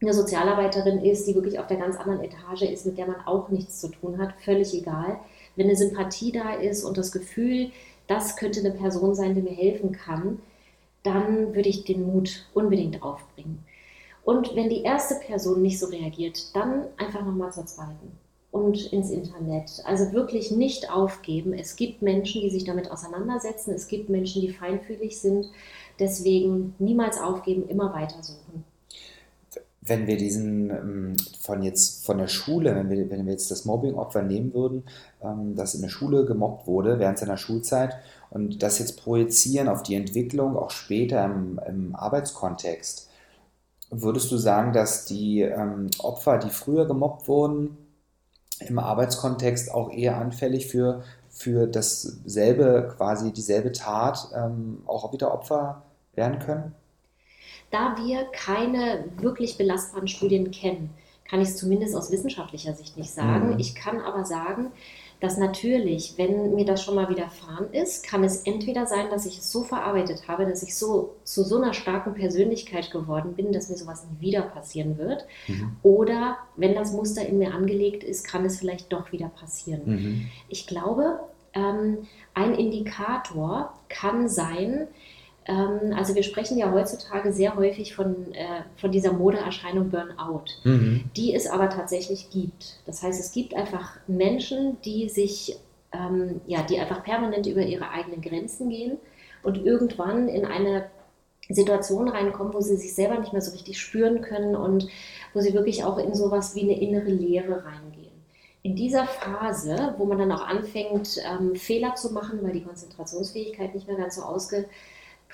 eine 0.00 0.14
Sozialarbeiterin 0.14 1.04
ist, 1.04 1.26
die 1.26 1.34
wirklich 1.34 1.58
auf 1.58 1.66
der 1.66 1.78
ganz 1.78 1.96
anderen 1.96 2.22
Etage 2.22 2.62
ist, 2.62 2.86
mit 2.86 2.98
der 2.98 3.08
man 3.08 3.26
auch 3.26 3.48
nichts 3.48 3.80
zu 3.80 3.88
tun 3.88 4.18
hat, 4.18 4.32
völlig 4.44 4.72
egal. 4.74 5.18
Wenn 5.56 5.66
eine 5.66 5.76
Sympathie 5.76 6.30
da 6.30 6.54
ist 6.54 6.84
und 6.84 6.96
das 6.96 7.10
Gefühl, 7.10 7.72
das 8.06 8.36
könnte 8.36 8.60
eine 8.60 8.70
Person 8.70 9.16
sein, 9.16 9.34
die 9.34 9.42
mir 9.42 9.50
helfen 9.50 9.90
kann, 9.90 10.38
dann 11.02 11.52
würde 11.56 11.68
ich 11.68 11.84
den 11.84 12.06
Mut 12.06 12.46
unbedingt 12.54 13.02
aufbringen. 13.02 13.64
Und 14.22 14.54
wenn 14.54 14.68
die 14.68 14.82
erste 14.82 15.16
Person 15.16 15.62
nicht 15.62 15.80
so 15.80 15.86
reagiert, 15.86 16.54
dann 16.54 16.84
einfach 16.96 17.24
nochmal 17.24 17.52
zur 17.52 17.66
zweiten 17.66 18.23
und 18.54 18.92
ins 18.92 19.10
Internet. 19.10 19.82
Also 19.84 20.12
wirklich 20.12 20.52
nicht 20.52 20.88
aufgeben. 20.88 21.52
Es 21.52 21.74
gibt 21.74 22.02
Menschen, 22.02 22.40
die 22.40 22.50
sich 22.50 22.62
damit 22.62 22.88
auseinandersetzen. 22.88 23.74
Es 23.74 23.88
gibt 23.88 24.08
Menschen, 24.08 24.42
die 24.42 24.52
feinfühlig 24.52 25.18
sind. 25.18 25.50
Deswegen 25.98 26.74
niemals 26.78 27.20
aufgeben, 27.20 27.68
immer 27.68 27.92
weitersuchen. 27.92 28.64
Wenn 29.80 30.06
wir 30.06 30.16
diesen 30.16 30.70
ähm, 30.70 31.16
von 31.40 31.62
jetzt 31.62 32.06
von 32.06 32.18
der 32.18 32.28
Schule, 32.28 32.76
wenn 32.76 32.88
wir, 32.90 33.10
wenn 33.10 33.26
wir 33.26 33.32
jetzt 33.32 33.50
das 33.50 33.64
Mobbing-Opfer 33.64 34.22
nehmen 34.22 34.54
würden, 34.54 34.84
ähm, 35.20 35.56
das 35.56 35.74
in 35.74 35.82
der 35.82 35.88
Schule 35.88 36.24
gemobbt 36.24 36.68
wurde 36.68 37.00
während 37.00 37.18
seiner 37.18 37.36
Schulzeit 37.36 37.96
und 38.30 38.62
das 38.62 38.78
jetzt 38.78 39.02
projizieren 39.02 39.66
auf 39.66 39.82
die 39.82 39.96
Entwicklung 39.96 40.56
auch 40.56 40.70
später 40.70 41.24
im, 41.24 41.60
im 41.66 41.96
Arbeitskontext, 41.96 43.10
würdest 43.90 44.30
du 44.30 44.36
sagen, 44.36 44.72
dass 44.72 45.06
die 45.06 45.42
ähm, 45.42 45.90
Opfer, 45.98 46.38
die 46.38 46.50
früher 46.50 46.86
gemobbt 46.86 47.28
wurden, 47.28 47.76
im 48.60 48.78
Arbeitskontext 48.78 49.72
auch 49.72 49.90
eher 49.90 50.16
anfällig 50.16 50.68
für, 50.68 51.02
für 51.28 51.66
dasselbe, 51.66 52.94
quasi 52.96 53.32
dieselbe 53.32 53.72
Tat 53.72 54.28
ähm, 54.34 54.82
auch 54.86 55.12
wieder 55.12 55.32
Opfer 55.32 55.82
werden 56.14 56.38
können? 56.38 56.74
Da 57.70 57.96
wir 57.96 58.24
keine 58.26 59.04
wirklich 59.16 59.58
belastbaren 59.58 60.06
Studien 60.06 60.50
kennen, 60.50 60.90
kann 61.28 61.40
ich 61.40 61.48
es 61.48 61.56
zumindest 61.56 61.96
aus 61.96 62.12
wissenschaftlicher 62.12 62.74
Sicht 62.74 62.96
nicht 62.96 63.10
sagen. 63.10 63.54
Mhm. 63.54 63.58
Ich 63.58 63.74
kann 63.74 64.00
aber 64.00 64.24
sagen, 64.24 64.70
dass 65.20 65.38
natürlich, 65.38 66.14
wenn 66.16 66.54
mir 66.54 66.64
das 66.64 66.82
schon 66.82 66.94
mal 66.94 67.08
widerfahren 67.08 67.72
ist, 67.72 68.06
kann 68.06 68.24
es 68.24 68.42
entweder 68.42 68.86
sein, 68.86 69.10
dass 69.10 69.26
ich 69.26 69.38
es 69.38 69.50
so 69.50 69.62
verarbeitet 69.62 70.28
habe, 70.28 70.44
dass 70.44 70.62
ich 70.62 70.76
so 70.76 71.14
zu 71.24 71.44
so 71.44 71.56
einer 71.56 71.72
starken 71.72 72.14
Persönlichkeit 72.14 72.90
geworden 72.90 73.34
bin, 73.34 73.52
dass 73.52 73.68
mir 73.68 73.76
sowas 73.76 74.06
nie 74.10 74.26
wieder 74.26 74.42
passieren 74.42 74.98
wird. 74.98 75.24
Mhm. 75.48 75.76
Oder 75.82 76.38
wenn 76.56 76.74
das 76.74 76.92
Muster 76.92 77.26
in 77.26 77.38
mir 77.38 77.54
angelegt 77.54 78.04
ist, 78.04 78.26
kann 78.26 78.44
es 78.44 78.58
vielleicht 78.58 78.92
doch 78.92 79.12
wieder 79.12 79.28
passieren. 79.28 79.82
Mhm. 79.86 80.26
Ich 80.48 80.66
glaube, 80.66 81.20
ähm, 81.54 82.06
ein 82.34 82.54
Indikator 82.54 83.72
kann 83.88 84.28
sein, 84.28 84.88
also 85.94 86.14
wir 86.14 86.22
sprechen 86.22 86.56
ja 86.56 86.72
heutzutage 86.72 87.32
sehr 87.32 87.56
häufig 87.56 87.94
von, 87.94 88.32
äh, 88.32 88.62
von 88.76 88.90
dieser 88.90 89.12
Modeerscheinung 89.12 89.90
Burnout, 89.90 90.44
mhm. 90.64 91.04
die 91.16 91.34
es 91.34 91.46
aber 91.46 91.68
tatsächlich 91.68 92.30
gibt. 92.30 92.78
Das 92.86 93.02
heißt, 93.02 93.20
es 93.20 93.32
gibt 93.32 93.54
einfach 93.54 93.98
Menschen, 94.06 94.80
die 94.82 95.08
sich, 95.08 95.56
ähm, 95.92 96.40
ja, 96.46 96.62
die 96.62 96.78
einfach 96.78 97.04
permanent 97.04 97.46
über 97.46 97.60
ihre 97.60 97.90
eigenen 97.90 98.22
Grenzen 98.22 98.70
gehen 98.70 98.96
und 99.42 99.64
irgendwann 99.64 100.28
in 100.28 100.46
eine 100.46 100.86
Situation 101.50 102.08
reinkommen, 102.08 102.54
wo 102.54 102.60
sie 102.60 102.76
sich 102.76 102.94
selber 102.94 103.18
nicht 103.18 103.34
mehr 103.34 103.42
so 103.42 103.52
richtig 103.52 103.78
spüren 103.78 104.22
können 104.22 104.56
und 104.56 104.88
wo 105.34 105.40
sie 105.40 105.52
wirklich 105.52 105.84
auch 105.84 105.98
in 105.98 106.14
sowas 106.14 106.54
wie 106.54 106.62
eine 106.62 106.80
innere 106.80 107.10
Leere 107.10 107.64
reingehen. 107.66 108.14
In 108.62 108.76
dieser 108.76 109.04
Phase, 109.04 109.94
wo 109.98 110.06
man 110.06 110.18
dann 110.18 110.32
auch 110.32 110.46
anfängt, 110.46 111.18
ähm, 111.30 111.54
Fehler 111.54 111.96
zu 111.96 112.14
machen, 112.14 112.38
weil 112.42 112.52
die 112.52 112.64
Konzentrationsfähigkeit 112.64 113.74
nicht 113.74 113.86
mehr 113.86 113.98
ganz 113.98 114.16
so 114.16 114.22
ausge 114.22 114.64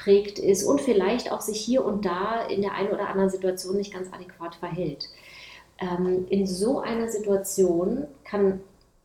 geprägt 0.00 0.38
ist 0.38 0.64
und 0.64 0.80
vielleicht 0.80 1.32
auch 1.32 1.40
sich 1.40 1.60
hier 1.60 1.84
und 1.84 2.04
da 2.04 2.42
in 2.48 2.62
der 2.62 2.74
einen 2.74 2.90
oder 2.90 3.08
anderen 3.08 3.30
Situation 3.30 3.76
nicht 3.76 3.92
ganz 3.92 4.08
adäquat 4.12 4.54
verhält. 4.54 5.08
Ähm, 5.78 6.26
in 6.28 6.46
so 6.46 6.80
einer 6.80 7.08
Situation 7.08 8.06
kann, 8.24 8.60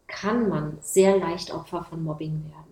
kann 0.08 0.50
man 0.50 0.78
sehr 0.82 1.18
leicht 1.18 1.54
Opfer 1.54 1.86
von 1.90 2.04
Mobbing 2.04 2.44
werden. 2.50 2.66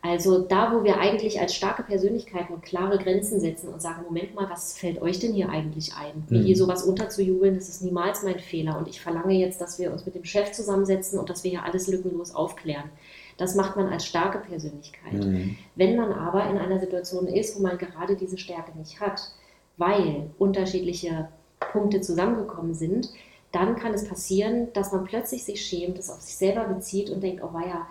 Also 0.00 0.38
da, 0.38 0.72
wo 0.72 0.84
wir 0.84 0.98
eigentlich 0.98 1.40
als 1.40 1.56
starke 1.56 1.82
Persönlichkeiten 1.82 2.60
klare 2.60 2.98
Grenzen 2.98 3.40
setzen 3.40 3.68
und 3.68 3.82
sagen, 3.82 4.04
Moment 4.04 4.32
mal, 4.36 4.48
was 4.48 4.78
fällt 4.78 5.02
euch 5.02 5.18
denn 5.18 5.32
hier 5.32 5.48
eigentlich 5.48 5.94
ein? 5.94 6.24
Mir 6.28 6.40
mhm. 6.40 6.44
hier 6.44 6.56
sowas 6.56 6.84
unterzujubeln, 6.84 7.56
das 7.56 7.68
ist 7.68 7.82
niemals 7.82 8.22
mein 8.22 8.38
Fehler 8.38 8.78
und 8.78 8.86
ich 8.86 9.00
verlange 9.00 9.34
jetzt, 9.34 9.60
dass 9.60 9.80
wir 9.80 9.90
uns 9.90 10.06
mit 10.06 10.14
dem 10.14 10.24
Chef 10.24 10.52
zusammensetzen 10.52 11.18
und 11.18 11.28
dass 11.28 11.42
wir 11.42 11.50
hier 11.50 11.64
alles 11.64 11.88
lückenlos 11.88 12.32
aufklären. 12.32 12.90
Das 13.38 13.54
macht 13.54 13.76
man 13.76 13.88
als 13.88 14.04
starke 14.04 14.38
Persönlichkeit. 14.38 15.14
Mhm. 15.14 15.56
Wenn 15.76 15.96
man 15.96 16.12
aber 16.12 16.50
in 16.50 16.58
einer 16.58 16.78
Situation 16.78 17.26
ist, 17.26 17.56
wo 17.56 17.62
man 17.62 17.78
gerade 17.78 18.16
diese 18.16 18.36
Stärke 18.36 18.76
nicht 18.76 19.00
hat, 19.00 19.32
weil 19.78 20.30
unterschiedliche 20.38 21.28
Punkte 21.72 22.00
zusammengekommen 22.00 22.74
sind, 22.74 23.08
dann 23.52 23.76
kann 23.76 23.94
es 23.94 24.06
passieren, 24.06 24.68
dass 24.74 24.92
man 24.92 25.04
plötzlich 25.04 25.44
sich 25.44 25.64
schämt, 25.64 25.98
es 25.98 26.10
auf 26.10 26.20
sich 26.20 26.36
selber 26.36 26.64
bezieht 26.64 27.08
und 27.08 27.22
denkt, 27.22 27.42
oh 27.42 27.54
weia, 27.54 27.86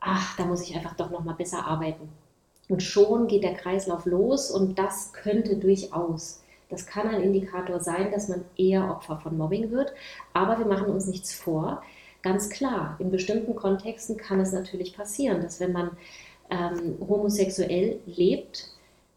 ach, 0.00 0.36
da 0.36 0.44
muss 0.44 0.62
ich 0.62 0.74
einfach 0.74 0.94
doch 0.96 1.10
noch 1.10 1.24
mal 1.24 1.34
besser 1.34 1.64
arbeiten. 1.64 2.08
Und 2.68 2.82
schon 2.82 3.26
geht 3.26 3.42
der 3.42 3.54
Kreislauf 3.54 4.06
los 4.06 4.50
und 4.50 4.78
das 4.78 5.12
könnte 5.12 5.56
durchaus, 5.56 6.42
das 6.68 6.86
kann 6.86 7.08
ein 7.08 7.20
Indikator 7.20 7.80
sein, 7.80 8.12
dass 8.12 8.28
man 8.28 8.44
eher 8.56 8.90
Opfer 8.90 9.18
von 9.18 9.36
Mobbing 9.36 9.70
wird. 9.70 9.92
Aber 10.32 10.58
wir 10.58 10.66
machen 10.66 10.86
uns 10.86 11.06
nichts 11.06 11.34
vor. 11.34 11.82
Ganz 12.22 12.50
klar, 12.50 12.96
in 12.98 13.10
bestimmten 13.10 13.54
Kontexten 13.54 14.16
kann 14.16 14.40
es 14.40 14.52
natürlich 14.52 14.96
passieren, 14.96 15.40
dass 15.42 15.60
wenn 15.60 15.72
man 15.72 15.90
ähm, 16.50 16.96
homosexuell 17.00 17.98
lebt, 18.06 18.68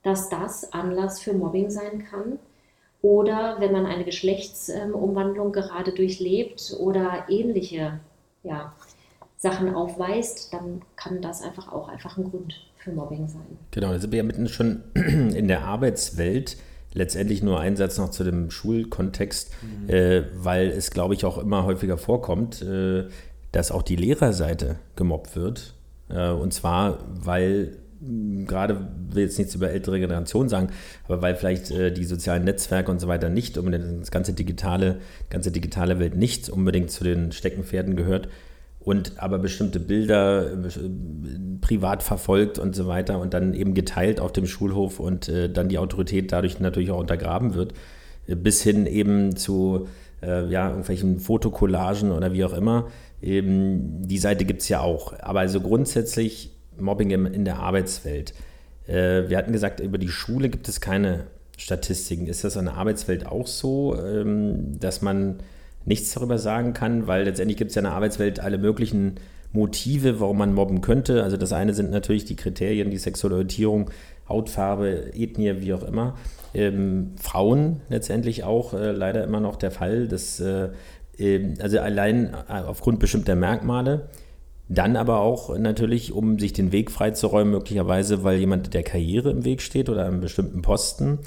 dass 0.03 0.29
das 0.29 0.71
Anlass 0.73 1.21
für 1.21 1.33
Mobbing 1.33 1.69
sein 1.69 2.05
kann. 2.09 2.39
Oder 3.01 3.57
wenn 3.59 3.73
man 3.73 3.85
eine 3.85 4.05
Geschlechtsumwandlung 4.05 5.47
ähm, 5.47 5.51
gerade 5.51 5.91
durchlebt 5.91 6.75
oder 6.79 7.25
ähnliche 7.27 7.99
ja, 8.43 8.73
Sachen 9.37 9.75
aufweist, 9.75 10.53
dann 10.53 10.81
kann 10.95 11.21
das 11.21 11.41
einfach 11.41 11.71
auch 11.71 11.89
einfach 11.89 12.17
ein 12.17 12.29
Grund 12.29 12.65
für 12.77 12.91
Mobbing 12.91 13.27
sein. 13.27 13.57
Genau, 13.71 13.91
da 13.91 13.99
sind 13.99 14.11
wir 14.11 14.17
ja 14.17 14.23
mitten 14.23 14.47
schon 14.47 14.83
in 14.93 15.47
der 15.49 15.63
Arbeitswelt 15.63 16.57
letztendlich 16.93 17.43
nur 17.43 17.59
ein 17.59 17.75
Satz 17.75 17.97
noch 17.97 18.11
zu 18.11 18.23
dem 18.23 18.51
Schulkontext, 18.51 19.51
mhm. 19.61 19.89
äh, 19.89 20.23
weil 20.35 20.69
es, 20.69 20.91
glaube 20.91 21.13
ich, 21.13 21.25
auch 21.25 21.37
immer 21.37 21.63
häufiger 21.63 21.97
vorkommt, 21.97 22.61
äh, 22.61 23.05
dass 23.51 23.71
auch 23.71 23.81
die 23.83 23.95
Lehrerseite 23.95 24.77
gemobbt 24.95 25.35
wird. 25.35 25.75
Äh, 26.09 26.29
und 26.29 26.53
zwar, 26.53 26.99
weil 27.07 27.77
gerade 28.45 28.87
will 29.11 29.23
jetzt 29.23 29.37
nichts 29.37 29.55
über 29.55 29.69
ältere 29.69 29.99
Generationen 29.99 30.49
sagen, 30.49 30.69
aber 31.05 31.21
weil 31.21 31.35
vielleicht 31.35 31.71
äh, 31.71 31.91
die 31.91 32.03
sozialen 32.03 32.43
Netzwerke 32.43 32.91
und 32.91 32.99
so 32.99 33.07
weiter 33.07 33.29
nicht 33.29 33.57
unbedingt 33.57 34.01
das 34.01 34.11
ganze 34.11 34.33
digitale, 34.33 34.99
ganze 35.29 35.51
digitale 35.51 35.99
Welt 35.99 36.15
nicht 36.15 36.49
unbedingt 36.49 36.91
zu 36.91 37.03
den 37.03 37.31
Steckenpferden 37.31 37.95
gehört 37.95 38.27
und 38.79 39.13
aber 39.17 39.39
bestimmte 39.39 39.79
Bilder 39.79 40.51
äh, 40.51 40.69
privat 41.73 42.03
verfolgt 42.03 42.59
und 42.59 42.75
so 42.75 42.87
weiter 42.87 43.19
und 43.19 43.33
dann 43.33 43.55
eben 43.55 43.73
geteilt 43.73 44.19
auf 44.19 44.31
dem 44.31 44.45
Schulhof 44.45 44.99
und 44.99 45.27
äh, 45.27 45.49
dann 45.49 45.69
die 45.69 45.79
Autorität 45.79 46.31
dadurch 46.31 46.59
natürlich 46.59 46.91
auch 46.91 46.99
untergraben 46.99 47.55
wird, 47.55 47.73
äh, 48.27 48.35
bis 48.35 48.61
hin 48.61 48.85
eben 48.85 49.35
zu 49.35 49.87
äh, 50.21 50.47
ja, 50.49 50.69
irgendwelchen 50.69 51.19
Fotokollagen 51.19 52.11
oder 52.11 52.31
wie 52.31 52.45
auch 52.45 52.53
immer. 52.53 52.89
Eben, 53.23 54.07
die 54.07 54.19
Seite 54.19 54.45
gibt 54.45 54.61
es 54.61 54.69
ja 54.69 54.81
auch. 54.81 55.13
Aber 55.19 55.39
also 55.39 55.61
grundsätzlich 55.61 56.51
Mobbing 56.77 57.09
in 57.09 57.45
der 57.45 57.57
Arbeitswelt. 57.57 58.33
Äh, 58.87 59.29
wir 59.29 59.37
hatten 59.37 59.51
gesagt, 59.51 59.79
über 59.79 59.97
die 59.97 60.09
Schule 60.09 60.49
gibt 60.49 60.67
es 60.67 60.79
keine 60.79 61.25
Statistiken. 61.57 62.27
Ist 62.27 62.43
das 62.43 62.55
in 62.55 62.65
der 62.65 62.75
Arbeitswelt 62.75 63.25
auch 63.25 63.47
so, 63.47 63.95
ähm, 63.97 64.79
dass 64.79 65.01
man 65.01 65.37
nichts 65.85 66.13
darüber 66.13 66.37
sagen 66.37 66.73
kann? 66.73 67.07
Weil 67.07 67.23
letztendlich 67.23 67.57
gibt 67.57 67.69
es 67.69 67.75
ja 67.75 67.79
in 67.79 67.85
der 67.85 67.93
Arbeitswelt 67.93 68.39
alle 68.39 68.59
möglichen 68.59 69.15
Motive, 69.53 70.19
warum 70.19 70.39
man 70.39 70.53
mobben 70.53 70.81
könnte. 70.81 71.23
Also 71.23 71.37
das 71.37 71.53
eine 71.53 71.73
sind 71.73 71.91
natürlich 71.91 72.25
die 72.25 72.35
Kriterien, 72.35 72.89
die 72.89 72.97
sexuelle 72.97 73.45
Hautfarbe, 74.27 75.11
Ethnie, 75.13 75.61
wie 75.61 75.73
auch 75.73 75.83
immer. 75.83 76.15
Ähm, 76.53 77.11
Frauen 77.19 77.81
letztendlich 77.89 78.43
auch 78.43 78.73
äh, 78.73 78.91
leider 78.91 79.23
immer 79.23 79.39
noch 79.39 79.55
der 79.55 79.71
Fall. 79.71 80.07
Dass, 80.07 80.39
äh, 80.39 80.69
äh, 81.17 81.53
also 81.59 81.79
allein 81.79 82.33
äh, 82.49 82.53
aufgrund 82.53 82.99
bestimmter 82.99 83.35
Merkmale 83.35 84.09
dann 84.69 84.95
aber 84.95 85.19
auch 85.19 85.57
natürlich, 85.57 86.13
um 86.13 86.39
sich 86.39 86.53
den 86.53 86.71
Weg 86.71 86.89
freizuräumen, 86.89 87.51
möglicherweise, 87.51 88.23
weil 88.23 88.39
jemand 88.39 88.73
der 88.73 88.83
Karriere 88.83 89.29
im 89.29 89.45
Weg 89.45 89.61
steht 89.61 89.89
oder 89.89 90.05
einem 90.05 90.21
bestimmten 90.21 90.61
Posten. 90.61 91.19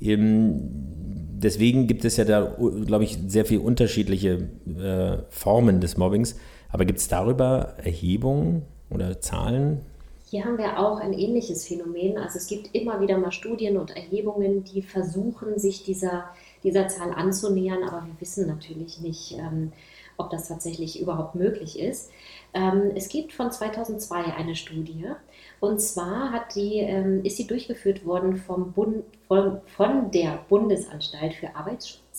Deswegen 0.00 1.86
gibt 1.86 2.04
es 2.04 2.16
ja 2.16 2.24
da, 2.24 2.56
glaube 2.86 3.04
ich, 3.04 3.18
sehr 3.26 3.44
viele 3.44 3.60
unterschiedliche 3.60 4.48
äh, 4.66 5.22
Formen 5.30 5.80
des 5.80 5.96
Mobbings. 5.96 6.36
Aber 6.72 6.84
gibt 6.84 6.98
es 6.98 7.08
darüber 7.08 7.74
Erhebungen 7.82 8.62
oder 8.90 9.20
Zahlen? 9.20 9.84
Hier 10.30 10.44
haben 10.44 10.58
wir 10.58 10.78
auch 10.78 11.00
ein 11.00 11.12
ähnliches 11.12 11.66
Phänomen. 11.66 12.16
Also 12.16 12.38
es 12.38 12.46
gibt 12.46 12.72
immer 12.72 13.00
wieder 13.00 13.18
mal 13.18 13.32
Studien 13.32 13.76
und 13.76 13.96
Erhebungen, 13.96 14.62
die 14.62 14.80
versuchen, 14.80 15.58
sich 15.58 15.82
dieser, 15.82 16.26
dieser 16.62 16.86
Zahl 16.86 17.12
anzunähern, 17.12 17.82
aber 17.82 18.06
wir 18.06 18.20
wissen 18.20 18.46
natürlich 18.46 19.00
nicht, 19.00 19.36
ähm, 19.38 19.72
ob 20.18 20.30
das 20.30 20.46
tatsächlich 20.46 21.00
überhaupt 21.00 21.34
möglich 21.34 21.80
ist. 21.80 22.12
Ähm, 22.54 22.92
es 22.94 23.08
gibt 23.08 23.32
von 23.32 23.50
2002 23.50 24.22
eine 24.34 24.54
Studie 24.54 25.06
und 25.58 25.80
zwar 25.80 26.30
hat 26.30 26.54
die, 26.54 26.76
ähm, 26.78 27.24
ist 27.24 27.36
sie 27.36 27.48
durchgeführt 27.48 28.06
worden 28.06 28.36
vom 28.36 28.72
Bund, 28.72 29.02
von, 29.26 29.60
von 29.76 30.12
der 30.12 30.44
Bundesanstalt 30.48 31.34
für 31.34 31.56
Arbeitsschutz. 31.56 32.09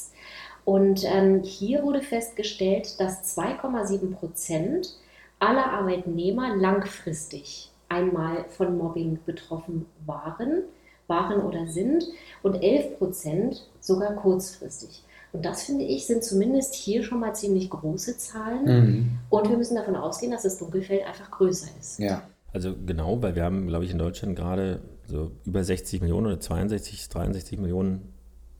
Und 0.66 1.04
ähm, 1.06 1.44
hier 1.44 1.84
wurde 1.84 2.02
festgestellt, 2.02 3.00
dass 3.00 3.38
2,7 3.38 4.14
Prozent 4.14 4.96
aller 5.40 5.72
Arbeitnehmer 5.72 6.56
langfristig 6.56 7.72
einmal 7.90 8.46
von 8.50 8.78
Mobbing 8.78 9.20
betroffen 9.26 9.86
waren, 10.06 10.64
waren 11.08 11.42
oder 11.42 11.68
sind 11.68 12.06
und 12.42 12.56
11 12.62 12.98
Prozent 12.98 13.68
sogar 13.80 14.16
kurzfristig. 14.16 15.04
Und 15.34 15.46
das 15.46 15.64
finde 15.64 15.86
ich, 15.86 16.06
sind 16.06 16.24
zumindest 16.24 16.76
hier 16.76 17.04
schon 17.04 17.20
mal 17.20 17.34
ziemlich 17.34 17.70
große 17.70 18.18
Zahlen. 18.18 18.66
Mhm. 18.66 19.20
Und 19.30 19.50
wir 19.50 19.58
müssen 19.58 19.76
davon 19.76 19.96
ausgehen, 19.96 20.32
dass 20.32 20.44
das 20.44 20.58
Dunkelfeld 20.58 21.06
einfach 21.06 21.32
größer 21.32 21.70
ist. 21.80 22.00
Ja. 22.00 22.24
Also 22.54 22.76
genau, 22.86 23.22
weil 23.22 23.36
wir 23.36 23.44
haben, 23.44 23.68
glaube 23.68 23.86
ich, 23.86 23.92
in 23.92 23.98
Deutschland 23.98 24.36
gerade 24.36 24.82
so 25.08 25.32
über 25.46 25.64
60 25.64 26.02
Millionen 26.02 26.28
oder 26.28 26.40
62, 26.40 27.08
63 27.08 27.60
Millionen, 27.60 28.14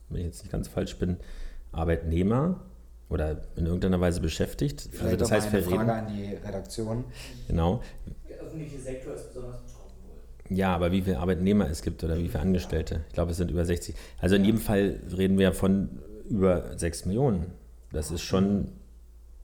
wenn 0.08 0.20
ich 0.20 0.26
jetzt 0.26 0.42
nicht 0.42 0.52
ganz 0.52 0.68
falsch 0.68 0.98
bin, 0.98 1.18
Arbeitnehmer 1.72 2.60
oder 3.08 3.42
in 3.56 3.66
irgendeiner 3.66 4.00
Weise 4.00 4.20
beschäftigt. 4.20 4.80
Also 4.80 4.90
Vielleicht 4.90 5.12
also 5.12 5.16
das 5.16 5.30
heißt, 5.32 5.54
eine 5.54 5.62
Frage 5.62 5.92
an 5.92 6.06
die 6.08 6.34
Redaktion. 6.34 7.04
Genau. 7.48 7.82
Der 8.28 8.38
öffentliche 8.38 8.78
Sektor 8.78 9.14
ist 9.14 9.28
besonders 9.34 9.60
betroffen. 9.60 9.82
Ja, 10.48 10.74
aber 10.74 10.92
wie 10.92 11.02
viele 11.02 11.18
Arbeitnehmer 11.18 11.68
es 11.68 11.82
gibt 11.82 12.02
oder 12.04 12.18
wie 12.18 12.28
viele 12.28 12.40
Angestellte? 12.40 13.04
Ich 13.08 13.14
glaube, 13.14 13.32
es 13.32 13.36
sind 13.36 13.50
über 13.50 13.64
60. 13.64 13.94
Also 14.20 14.36
in 14.36 14.44
jedem 14.44 14.60
Fall 14.60 15.00
reden 15.16 15.38
wir 15.38 15.52
von 15.52 15.88
über 16.28 16.78
6 16.78 17.06
Millionen. 17.06 17.52
Das 17.92 18.10
ist 18.10 18.22
schon 18.22 18.68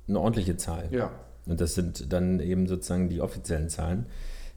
eine 0.08 0.20
ordentliche 0.20 0.56
Zahl. 0.56 0.88
Ja. 0.90 1.10
Und 1.46 1.60
das 1.60 1.74
sind 1.74 2.12
dann 2.12 2.40
eben 2.40 2.66
sozusagen 2.66 3.08
die 3.08 3.20
offiziellen 3.20 3.68
Zahlen, 3.68 4.06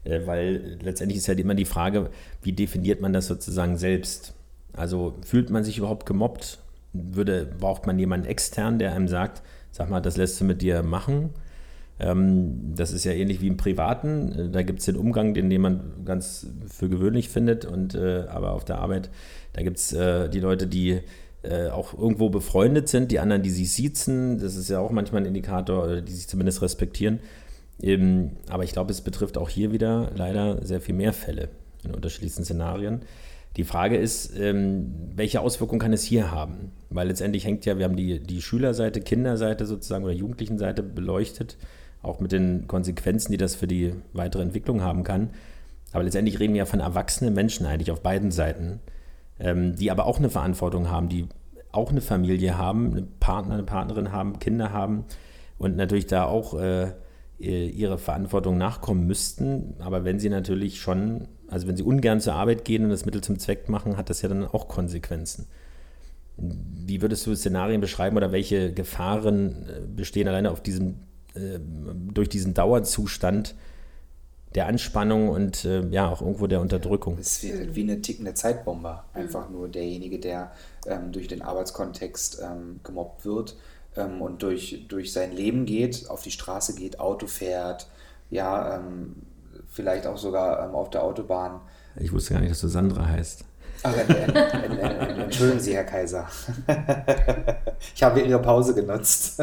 äh, 0.04 0.26
weil 0.26 0.78
letztendlich 0.82 1.18
ist 1.18 1.26
ja 1.26 1.34
immer 1.34 1.54
die 1.54 1.64
Frage, 1.64 2.10
wie 2.42 2.52
definiert 2.52 3.00
man 3.00 3.12
das 3.12 3.26
sozusagen 3.26 3.76
selbst? 3.76 4.34
Also 4.74 5.18
fühlt 5.22 5.50
man 5.50 5.64
sich 5.64 5.78
überhaupt 5.78 6.06
gemobbt? 6.06 6.58
Würde, 6.92 7.46
braucht 7.58 7.86
man 7.86 7.98
jemanden 7.98 8.26
extern, 8.26 8.78
der 8.78 8.92
einem 8.92 9.08
sagt, 9.08 9.42
sag 9.70 9.88
mal, 9.88 10.00
das 10.00 10.16
lässt 10.16 10.40
du 10.40 10.44
mit 10.44 10.62
dir 10.62 10.82
machen? 10.82 11.30
Ähm, 11.98 12.74
das 12.74 12.92
ist 12.92 13.04
ja 13.04 13.12
ähnlich 13.12 13.40
wie 13.40 13.46
im 13.46 13.56
Privaten. 13.56 14.50
Da 14.52 14.62
gibt 14.62 14.80
es 14.80 14.86
den 14.86 14.96
Umgang, 14.96 15.34
den 15.34 15.50
jemand 15.50 16.04
ganz 16.04 16.46
für 16.66 16.88
gewöhnlich 16.88 17.28
findet. 17.28 17.64
Und 17.64 17.94
äh, 17.94 18.24
aber 18.28 18.52
auf 18.52 18.64
der 18.64 18.78
Arbeit, 18.78 19.10
da 19.52 19.62
gibt 19.62 19.78
es 19.78 19.92
äh, 19.92 20.28
die 20.28 20.40
Leute, 20.40 20.66
die 20.66 21.00
äh, 21.42 21.68
auch 21.68 21.96
irgendwo 21.96 22.28
befreundet 22.30 22.88
sind, 22.88 23.10
die 23.10 23.18
anderen, 23.18 23.42
die 23.42 23.50
sich 23.50 23.72
siezen, 23.72 24.38
das 24.38 24.56
ist 24.56 24.70
ja 24.70 24.78
auch 24.78 24.90
manchmal 24.90 25.22
ein 25.22 25.26
Indikator, 25.26 26.00
die 26.00 26.12
sich 26.12 26.28
zumindest 26.28 26.62
respektieren. 26.62 27.20
Ähm, 27.82 28.32
aber 28.48 28.64
ich 28.64 28.72
glaube, 28.72 28.92
es 28.92 29.00
betrifft 29.00 29.36
auch 29.38 29.48
hier 29.48 29.72
wieder 29.72 30.12
leider 30.14 30.64
sehr 30.64 30.80
viel 30.80 30.94
mehr 30.94 31.12
Fälle 31.12 31.48
in 31.84 31.94
unterschiedlichsten 31.94 32.44
Szenarien. 32.44 33.00
Die 33.56 33.64
Frage 33.64 33.96
ist, 33.96 34.36
ähm, 34.38 34.94
welche 35.14 35.40
Auswirkungen 35.40 35.80
kann 35.80 35.92
es 35.92 36.04
hier 36.04 36.30
haben? 36.30 36.72
Weil 36.88 37.08
letztendlich 37.08 37.44
hängt 37.44 37.64
ja, 37.66 37.78
wir 37.78 37.84
haben 37.84 37.96
die, 37.96 38.20
die 38.20 38.40
Schülerseite, 38.40 39.00
Kinderseite 39.00 39.66
sozusagen 39.66 40.04
oder 40.04 40.14
Jugendlichenseite 40.14 40.82
beleuchtet, 40.82 41.58
auch 42.02 42.18
mit 42.18 42.32
den 42.32 42.66
Konsequenzen, 42.66 43.32
die 43.32 43.38
das 43.38 43.54
für 43.54 43.66
die 43.66 43.94
weitere 44.12 44.42
Entwicklung 44.42 44.82
haben 44.82 45.04
kann. 45.04 45.30
Aber 45.92 46.04
letztendlich 46.04 46.40
reden 46.40 46.54
wir 46.54 46.60
ja 46.60 46.66
von 46.66 46.80
erwachsenen 46.80 47.34
Menschen 47.34 47.66
eigentlich 47.66 47.90
auf 47.90 48.00
beiden 48.00 48.30
Seiten 48.30 48.80
ähm, 49.42 49.74
die 49.76 49.90
aber 49.90 50.06
auch 50.06 50.18
eine 50.18 50.30
Verantwortung 50.30 50.88
haben, 50.88 51.08
die 51.08 51.26
auch 51.72 51.90
eine 51.90 52.00
Familie 52.00 52.56
haben, 52.56 52.92
einen 52.92 53.18
Partner, 53.18 53.54
eine 53.54 53.62
Partnerin 53.64 54.12
haben, 54.12 54.38
Kinder 54.38 54.72
haben 54.72 55.04
und 55.58 55.76
natürlich 55.76 56.06
da 56.06 56.24
auch 56.24 56.58
äh, 56.58 56.92
ihre 57.38 57.98
Verantwortung 57.98 58.56
nachkommen 58.56 59.06
müssten. 59.06 59.74
Aber 59.80 60.04
wenn 60.04 60.20
sie 60.20 60.28
natürlich 60.28 60.80
schon, 60.80 61.26
also 61.52 61.66
wenn 61.66 61.76
sie 61.76 61.82
ungern 61.82 62.20
zur 62.20 62.32
Arbeit 62.32 62.64
gehen 62.64 62.84
und 62.84 62.90
das 62.90 63.04
Mittel 63.04 63.20
zum 63.20 63.38
Zweck 63.38 63.68
machen, 63.68 63.96
hat 63.96 64.08
das 64.10 64.22
ja 64.22 64.28
dann 64.28 64.46
auch 64.46 64.68
Konsequenzen. 64.68 65.46
Wie 66.38 67.02
würdest 67.02 67.26
du 67.26 67.34
Szenarien 67.34 67.80
beschreiben 67.80 68.16
oder 68.16 68.32
welche 68.32 68.72
Gefahren 68.72 69.66
äh, 69.68 69.80
bestehen 69.86 70.26
alleine 70.26 70.50
auf 70.50 70.62
diesem, 70.62 70.94
äh, 71.34 71.58
durch 72.12 72.30
diesen 72.30 72.54
Dauerzustand 72.54 73.54
der 74.54 74.66
Anspannung 74.66 75.28
und 75.28 75.64
äh, 75.64 75.86
ja 75.88 76.08
auch 76.08 76.22
irgendwo 76.22 76.46
der 76.46 76.60
Unterdrückung. 76.60 77.18
Es 77.18 77.42
ist 77.42 77.74
wie, 77.74 77.82
eine 77.82 78.00
tickende 78.00 78.34
Zeitbombe. 78.34 79.00
Einfach 79.12 79.50
nur 79.50 79.68
derjenige, 79.68 80.18
der 80.18 80.52
ähm, 80.86 81.12
durch 81.12 81.28
den 81.28 81.42
Arbeitskontext 81.42 82.42
ähm, 82.42 82.80
gemobbt 82.82 83.24
wird 83.24 83.56
ähm, 83.96 84.22
und 84.22 84.42
durch, 84.42 84.86
durch 84.88 85.12
sein 85.12 85.32
Leben 85.32 85.66
geht, 85.66 86.08
auf 86.08 86.22
die 86.22 86.30
Straße 86.30 86.74
geht, 86.74 86.98
Auto 86.98 87.26
fährt, 87.26 87.88
ja, 88.30 88.76
ähm, 88.76 89.16
vielleicht 89.72 90.06
auch 90.06 90.16
sogar 90.16 90.64
ähm, 90.64 90.74
auf 90.74 90.90
der 90.90 91.02
Autobahn. 91.02 91.60
Ich 91.96 92.12
wusste 92.12 92.34
gar 92.34 92.40
nicht, 92.40 92.52
dass 92.52 92.60
du 92.60 92.68
Sandra 92.68 93.06
heißt. 93.06 93.44
Ach, 93.84 93.94
entschuldigen 93.96 95.60
Sie, 95.60 95.74
Herr 95.74 95.84
Kaiser. 95.84 96.28
ich 97.94 98.02
habe 98.02 98.20
Ihre 98.20 98.40
Pause 98.40 98.74
genutzt. 98.74 99.42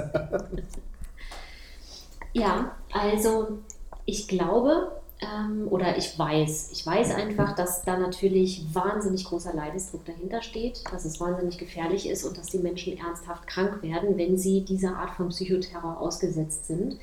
ja, 2.31 2.71
also 2.93 3.59
ich 4.05 4.27
glaube 4.27 4.91
ähm, 5.21 5.67
oder 5.69 5.97
ich 5.97 6.17
weiß, 6.17 6.69
ich 6.71 6.85
weiß 6.85 7.13
einfach, 7.15 7.53
dass 7.55 7.83
da 7.83 7.97
natürlich 7.97 8.73
wahnsinnig 8.73 9.25
großer 9.25 9.53
Leidensdruck 9.53 10.05
dahinter 10.05 10.41
steht, 10.41 10.81
dass 10.91 11.03
es 11.03 11.19
wahnsinnig 11.19 11.57
gefährlich 11.57 12.07
ist 12.07 12.23
und 12.23 12.37
dass 12.37 12.47
die 12.47 12.59
Menschen 12.59 12.97
ernsthaft 12.97 13.45
krank 13.45 13.83
werden, 13.83 14.17
wenn 14.17 14.37
sie 14.37 14.63
dieser 14.63 14.95
Art 14.95 15.11
von 15.11 15.29
Psychoterror 15.29 15.99
ausgesetzt 15.99 16.67
sind. 16.67 16.97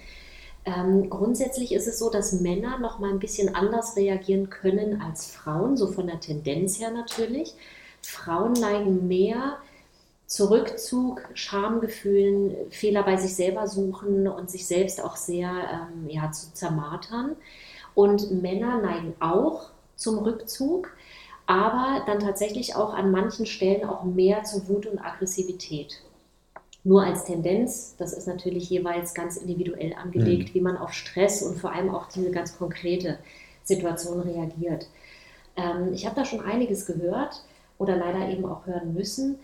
Ähm, 0.67 1.09
grundsätzlich 1.09 1.73
ist 1.73 1.87
es 1.87 1.99
so, 2.01 2.11
dass 2.11 2.33
Männer 2.33 2.79
noch 2.79 2.99
mal 2.99 3.11
ein 3.11 3.21
bisschen 3.21 3.55
anders 3.55 3.97
reagieren 3.97 4.51
können 4.51 5.01
als 5.01 5.27
Frauen, 5.27 5.77
so 5.77 5.87
von 5.87 6.09
der 6.09 6.19
Tendenz 6.19 6.81
her 6.81 6.91
natürlich. 6.91 7.55
Frauen 8.03 8.53
neigen 8.53 9.07
mehr 9.07 9.59
Zurückzug, 10.27 11.23
Schamgefühlen, 11.35 12.57
Fehler 12.71 13.05
bei 13.05 13.17
sich 13.17 13.37
selber 13.37 13.69
suchen 13.69 14.27
und 14.27 14.51
sich 14.51 14.67
selbst 14.67 15.03
auch 15.03 15.15
sehr 15.15 15.51
ähm, 15.51 16.09
ja, 16.09 16.33
zu 16.33 16.53
zermartern. 16.53 17.37
Und 17.95 18.43
Männer 18.43 18.81
neigen 18.81 19.15
auch 19.21 19.71
zum 19.95 20.19
Rückzug, 20.19 20.91
aber 21.47 22.03
dann 22.07 22.19
tatsächlich 22.19 22.75
auch 22.75 22.93
an 22.93 23.13
manchen 23.13 23.47
Stellen 23.47 23.89
auch 23.89 24.03
mehr 24.03 24.43
zu 24.43 24.69
Wut 24.69 24.87
und 24.87 24.99
Aggressivität. 24.99 26.03
Nur 26.87 27.03
als 27.03 27.25
Tendenz, 27.25 27.97
das 27.99 28.13
ist 28.13 28.29
natürlich 28.29 28.71
jeweils 28.71 29.13
ganz 29.13 29.37
individuell 29.37 29.93
angelegt, 29.95 30.51
mhm. 30.51 30.55
wie 30.55 30.61
man 30.61 30.77
auf 30.77 30.93
Stress 30.93 31.43
und 31.43 31.59
vor 31.59 31.73
allem 31.73 31.93
auch 31.93 32.07
diese 32.07 32.31
ganz 32.31 32.57
konkrete 32.57 33.19
Situation 33.65 34.21
reagiert. 34.21 34.87
Ähm, 35.57 35.93
ich 35.93 36.07
habe 36.07 36.15
da 36.15 36.25
schon 36.25 36.39
einiges 36.39 36.87
gehört 36.87 37.43
oder 37.79 37.97
leider 37.97 38.29
eben 38.29 38.47
auch 38.47 38.67
hören 38.67 38.95
müssen 38.95 39.41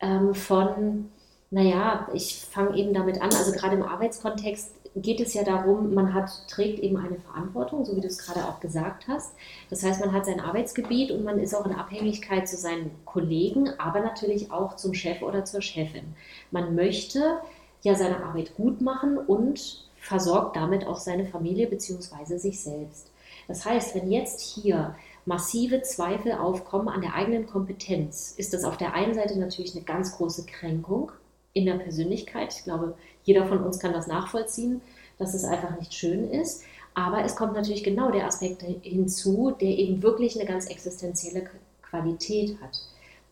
ähm, 0.00 0.34
von, 0.34 1.10
naja, 1.50 2.08
ich 2.14 2.46
fange 2.50 2.74
eben 2.78 2.94
damit 2.94 3.20
an, 3.20 3.28
also 3.34 3.52
gerade 3.52 3.76
im 3.76 3.82
Arbeitskontext 3.82 4.70
geht 4.96 5.20
es 5.20 5.34
ja 5.34 5.44
darum, 5.44 5.92
man 5.94 6.14
hat, 6.14 6.30
trägt 6.48 6.78
eben 6.78 6.96
eine 6.96 7.16
Verantwortung, 7.16 7.84
so 7.84 7.96
wie 7.96 8.00
du 8.00 8.06
es 8.06 8.18
gerade 8.18 8.46
auch 8.46 8.60
gesagt 8.60 9.08
hast. 9.08 9.34
Das 9.68 9.82
heißt, 9.82 10.00
man 10.00 10.12
hat 10.12 10.24
sein 10.24 10.40
Arbeitsgebiet 10.40 11.10
und 11.10 11.22
man 11.22 11.38
ist 11.38 11.54
auch 11.54 11.66
in 11.66 11.74
Abhängigkeit 11.74 12.48
zu 12.48 12.56
seinen 12.56 12.90
Kollegen, 13.04 13.68
aber 13.78 14.00
natürlich 14.00 14.50
auch 14.50 14.76
zum 14.76 14.94
Chef 14.94 15.22
oder 15.22 15.44
zur 15.44 15.60
Chefin. 15.60 16.14
Man 16.50 16.74
möchte 16.74 17.38
ja 17.82 17.94
seine 17.94 18.24
Arbeit 18.24 18.56
gut 18.56 18.80
machen 18.80 19.18
und 19.18 19.86
versorgt 19.96 20.56
damit 20.56 20.86
auch 20.86 20.98
seine 20.98 21.26
Familie 21.26 21.66
bzw. 21.66 22.38
sich 22.38 22.60
selbst. 22.60 23.10
Das 23.48 23.64
heißt, 23.64 23.94
wenn 23.94 24.10
jetzt 24.10 24.40
hier 24.40 24.94
massive 25.24 25.82
Zweifel 25.82 26.32
aufkommen 26.32 26.88
an 26.88 27.02
der 27.02 27.14
eigenen 27.14 27.46
Kompetenz, 27.46 28.34
ist 28.36 28.54
das 28.54 28.64
auf 28.64 28.76
der 28.76 28.94
einen 28.94 29.14
Seite 29.14 29.38
natürlich 29.38 29.74
eine 29.74 29.84
ganz 29.84 30.16
große 30.16 30.46
Kränkung 30.46 31.12
in 31.56 31.64
der 31.64 31.74
Persönlichkeit. 31.74 32.54
Ich 32.54 32.64
glaube, 32.64 32.94
jeder 33.24 33.46
von 33.46 33.64
uns 33.64 33.78
kann 33.78 33.94
das 33.94 34.06
nachvollziehen, 34.06 34.82
dass 35.18 35.32
es 35.32 35.42
einfach 35.42 35.78
nicht 35.78 35.94
schön 35.94 36.30
ist. 36.30 36.62
Aber 36.92 37.24
es 37.24 37.34
kommt 37.34 37.54
natürlich 37.54 37.82
genau 37.82 38.10
der 38.10 38.26
Aspekt 38.26 38.62
hinzu, 38.82 39.54
der 39.58 39.70
eben 39.70 40.02
wirklich 40.02 40.36
eine 40.36 40.48
ganz 40.48 40.66
existenzielle 40.66 41.48
Qualität 41.82 42.60
hat. 42.60 42.78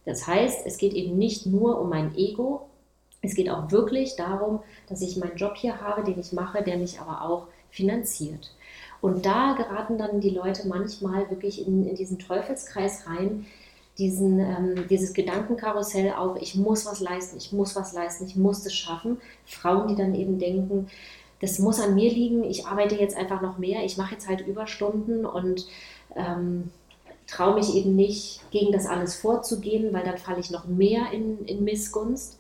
Das 0.07 0.27
heißt, 0.27 0.67
es 0.67 0.79
geht 0.79 0.95
eben 0.95 1.19
nicht 1.19 1.45
nur 1.45 1.81
um 1.81 1.91
mein 1.91 2.15
Ego, 2.17 2.67
es 3.21 3.35
geht 3.35 3.51
auch 3.51 3.71
wirklich 3.71 4.17
darum, 4.17 4.61
dass 4.89 5.01
ich 5.01 5.17
meinen 5.17 5.37
Job 5.37 5.57
hier 5.57 5.81
habe, 5.81 6.05
den 6.05 6.19
ich 6.19 6.33
mache, 6.33 6.63
der 6.63 6.77
mich 6.77 7.01
aber 7.01 7.23
auch 7.23 7.47
finanziert. 7.71 8.55
Und 9.01 9.27
da 9.27 9.55
geraten 9.55 9.99
dann 9.99 10.21
die 10.21 10.31
Leute 10.31 10.67
manchmal 10.67 11.29
wirklich 11.31 11.67
in, 11.67 11.87
in 11.87 11.95
diesen 11.95 12.19
Teufelskreis 12.19 13.07
rein, 13.07 13.47
diesen, 13.98 14.40
ähm, 14.40 14.88
dieses 14.88 15.12
Gedankenkarussell 15.12 16.12
auf, 16.12 16.40
ich 16.40 16.54
muss 16.54 16.85
was 16.87 17.00
leisten, 17.00 17.37
ich 17.37 17.52
muss 17.52 17.76
was 17.76 17.92
leisten, 17.92 18.26
ich 18.26 18.37
muss 18.37 18.62
das 18.62 18.74
schaffen. 18.74 19.18
Frauen, 19.46 19.88
die 19.88 19.94
dann 19.94 20.14
eben 20.14 20.38
denken, 20.38 20.88
das 21.40 21.59
muss 21.59 21.80
an 21.80 21.94
mir 21.94 22.11
liegen, 22.11 22.44
ich 22.44 22.66
arbeite 22.66 22.96
jetzt 22.96 23.16
einfach 23.16 23.42
noch 23.42 23.59
mehr, 23.59 23.85
ich 23.85 23.96
mache 23.96 24.14
jetzt 24.14 24.28
halt 24.28 24.46
Überstunden 24.46 25.26
und 25.26 25.66
ähm, 26.16 26.70
traue 27.26 27.54
mich 27.54 27.74
eben 27.74 27.94
nicht, 27.94 28.40
gegen 28.50 28.72
das 28.72 28.87
alles 28.87 29.14
vorzugehen, 29.14 29.92
weil 29.92 30.04
dann 30.04 30.18
falle 30.18 30.40
ich 30.40 30.50
noch 30.50 30.66
mehr 30.66 31.12
in, 31.12 31.44
in 31.46 31.64
Missgunst 31.64 32.38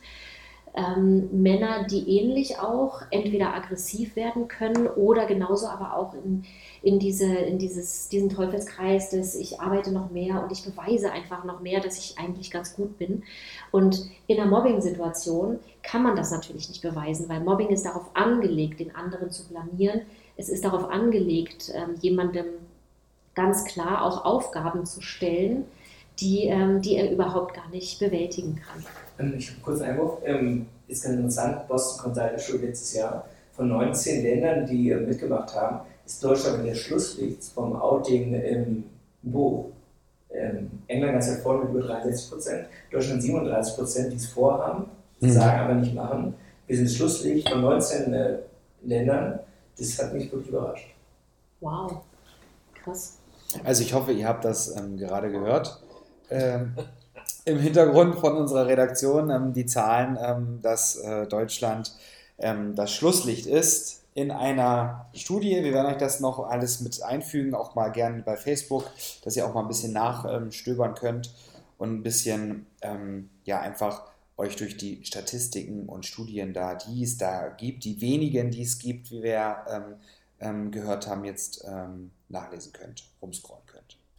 ähm, 0.76 1.28
Männer, 1.42 1.84
die 1.84 2.18
ähnlich 2.18 2.58
auch 2.58 3.02
entweder 3.10 3.54
aggressiv 3.54 4.16
werden 4.16 4.48
können 4.48 4.88
oder 4.88 5.24
genauso 5.26 5.68
aber 5.68 5.96
auch 5.96 6.14
in, 6.14 6.44
in, 6.82 6.98
diese, 6.98 7.26
in 7.26 7.58
dieses, 7.58 8.08
diesen 8.08 8.28
Teufelskreis, 8.28 9.10
dass 9.10 9.36
ich 9.36 9.60
arbeite 9.60 9.92
noch 9.92 10.10
mehr 10.10 10.42
und 10.42 10.50
ich 10.50 10.64
beweise 10.64 11.12
einfach 11.12 11.44
noch 11.44 11.60
mehr, 11.60 11.80
dass 11.80 11.98
ich 11.98 12.18
eigentlich 12.18 12.50
ganz 12.50 12.74
gut 12.74 12.98
bin. 12.98 13.22
Und 13.70 14.08
in 14.26 14.40
einer 14.40 14.50
Mobbing-Situation 14.50 15.60
kann 15.84 16.02
man 16.02 16.16
das 16.16 16.32
natürlich 16.32 16.68
nicht 16.68 16.82
beweisen, 16.82 17.28
weil 17.28 17.40
Mobbing 17.40 17.68
ist 17.68 17.84
darauf 17.84 18.10
angelegt, 18.14 18.80
den 18.80 18.96
anderen 18.96 19.30
zu 19.30 19.46
blamieren. 19.46 20.00
Es 20.36 20.48
ist 20.48 20.64
darauf 20.64 20.90
angelegt, 20.90 21.72
ähm, 21.72 21.94
jemandem 22.00 22.46
ganz 23.36 23.64
klar 23.64 24.04
auch 24.04 24.24
Aufgaben 24.24 24.86
zu 24.86 25.02
stellen, 25.02 25.66
die, 26.18 26.46
ähm, 26.46 26.82
die 26.82 26.96
er 26.96 27.12
überhaupt 27.12 27.54
gar 27.54 27.68
nicht 27.68 28.00
bewältigen 28.00 28.56
kann. 28.56 28.84
Ähm, 29.18 29.34
ich 29.36 29.50
habe 29.50 29.60
kurz 29.62 29.80
einen 29.80 29.92
Einwurf. 29.92 30.18
Ähm, 30.24 30.66
ist 30.88 31.02
ganz 31.04 31.16
interessant, 31.16 31.66
Boston 31.68 32.04
Consulting 32.04 32.38
Show 32.38 32.56
letztes 32.58 32.94
Jahr. 32.94 33.26
Von 33.52 33.68
19 33.68 34.22
Ländern, 34.22 34.66
die 34.66 34.90
äh, 34.90 34.96
mitgemacht 34.96 35.54
haben, 35.54 35.80
ist 36.04 36.22
Deutschland 36.22 36.60
in 36.60 36.66
der 36.66 36.74
Schlusslicht 36.74 37.44
vom 37.44 37.76
Outing 37.76 38.34
im 38.34 38.84
Bo. 39.22 39.72
Ähm, 40.30 40.70
England 40.88 41.12
ganz 41.14 41.30
weit 41.30 41.38
vorne 41.38 41.64
mit 41.64 41.70
über 41.70 41.82
63 41.82 42.30
Prozent, 42.30 42.66
Deutschland 42.90 43.22
37 43.22 43.76
Prozent, 43.76 44.12
die 44.12 44.16
es 44.16 44.26
vorhaben, 44.26 44.86
mhm. 45.20 45.30
sagen 45.30 45.60
aber 45.60 45.74
nicht 45.74 45.94
machen. 45.94 46.34
Wir 46.66 46.76
sind 46.76 46.90
Schlusslicht 46.90 47.48
von 47.48 47.60
19 47.60 48.12
äh, 48.12 48.38
Ländern. 48.82 49.38
Das 49.78 49.98
hat 49.98 50.12
mich 50.12 50.30
wirklich 50.32 50.48
überrascht. 50.48 50.94
Wow, 51.60 52.00
krass. 52.82 53.18
Also 53.62 53.82
ich 53.82 53.94
hoffe, 53.94 54.12
ihr 54.12 54.26
habt 54.26 54.44
das 54.44 54.76
ähm, 54.76 54.96
gerade 54.96 55.30
gehört. 55.30 55.80
Ähm, 56.30 56.74
im 57.44 57.58
Hintergrund 57.58 58.16
von 58.16 58.36
unserer 58.36 58.66
Redaktion 58.66 59.30
ähm, 59.30 59.52
die 59.52 59.66
Zahlen, 59.66 60.18
ähm, 60.20 60.60
dass 60.62 60.96
äh, 60.96 61.26
Deutschland 61.26 61.92
ähm, 62.38 62.74
das 62.74 62.92
Schlusslicht 62.92 63.46
ist 63.46 64.02
in 64.14 64.30
einer 64.30 65.06
Studie. 65.12 65.62
Wir 65.62 65.72
werden 65.72 65.92
euch 65.92 65.98
das 65.98 66.20
noch 66.20 66.38
alles 66.48 66.80
mit 66.80 67.02
einfügen, 67.02 67.54
auch 67.54 67.74
mal 67.74 67.90
gerne 67.90 68.22
bei 68.22 68.36
Facebook, 68.36 68.90
dass 69.22 69.36
ihr 69.36 69.46
auch 69.46 69.54
mal 69.54 69.62
ein 69.62 69.68
bisschen 69.68 69.92
nachstöbern 69.92 70.94
könnt 70.94 71.34
und 71.78 71.92
ein 71.92 72.02
bisschen 72.02 72.66
ähm, 72.80 73.28
ja 73.44 73.60
einfach 73.60 74.04
euch 74.36 74.56
durch 74.56 74.76
die 74.76 75.04
Statistiken 75.04 75.88
und 75.88 76.06
Studien 76.06 76.54
da, 76.54 76.74
die 76.74 77.04
es 77.04 77.18
da 77.18 77.48
gibt, 77.48 77.84
die 77.84 78.00
wenigen, 78.00 78.50
die 78.50 78.62
es 78.62 78.78
gibt, 78.78 79.10
wie 79.10 79.22
wir 79.22 79.56
ähm, 79.68 79.82
ähm, 80.40 80.70
gehört 80.72 81.06
haben, 81.06 81.24
jetzt 81.24 81.64
nachlesen 82.28 82.72
könnt, 82.72 83.04
rumscrollen. 83.22 83.63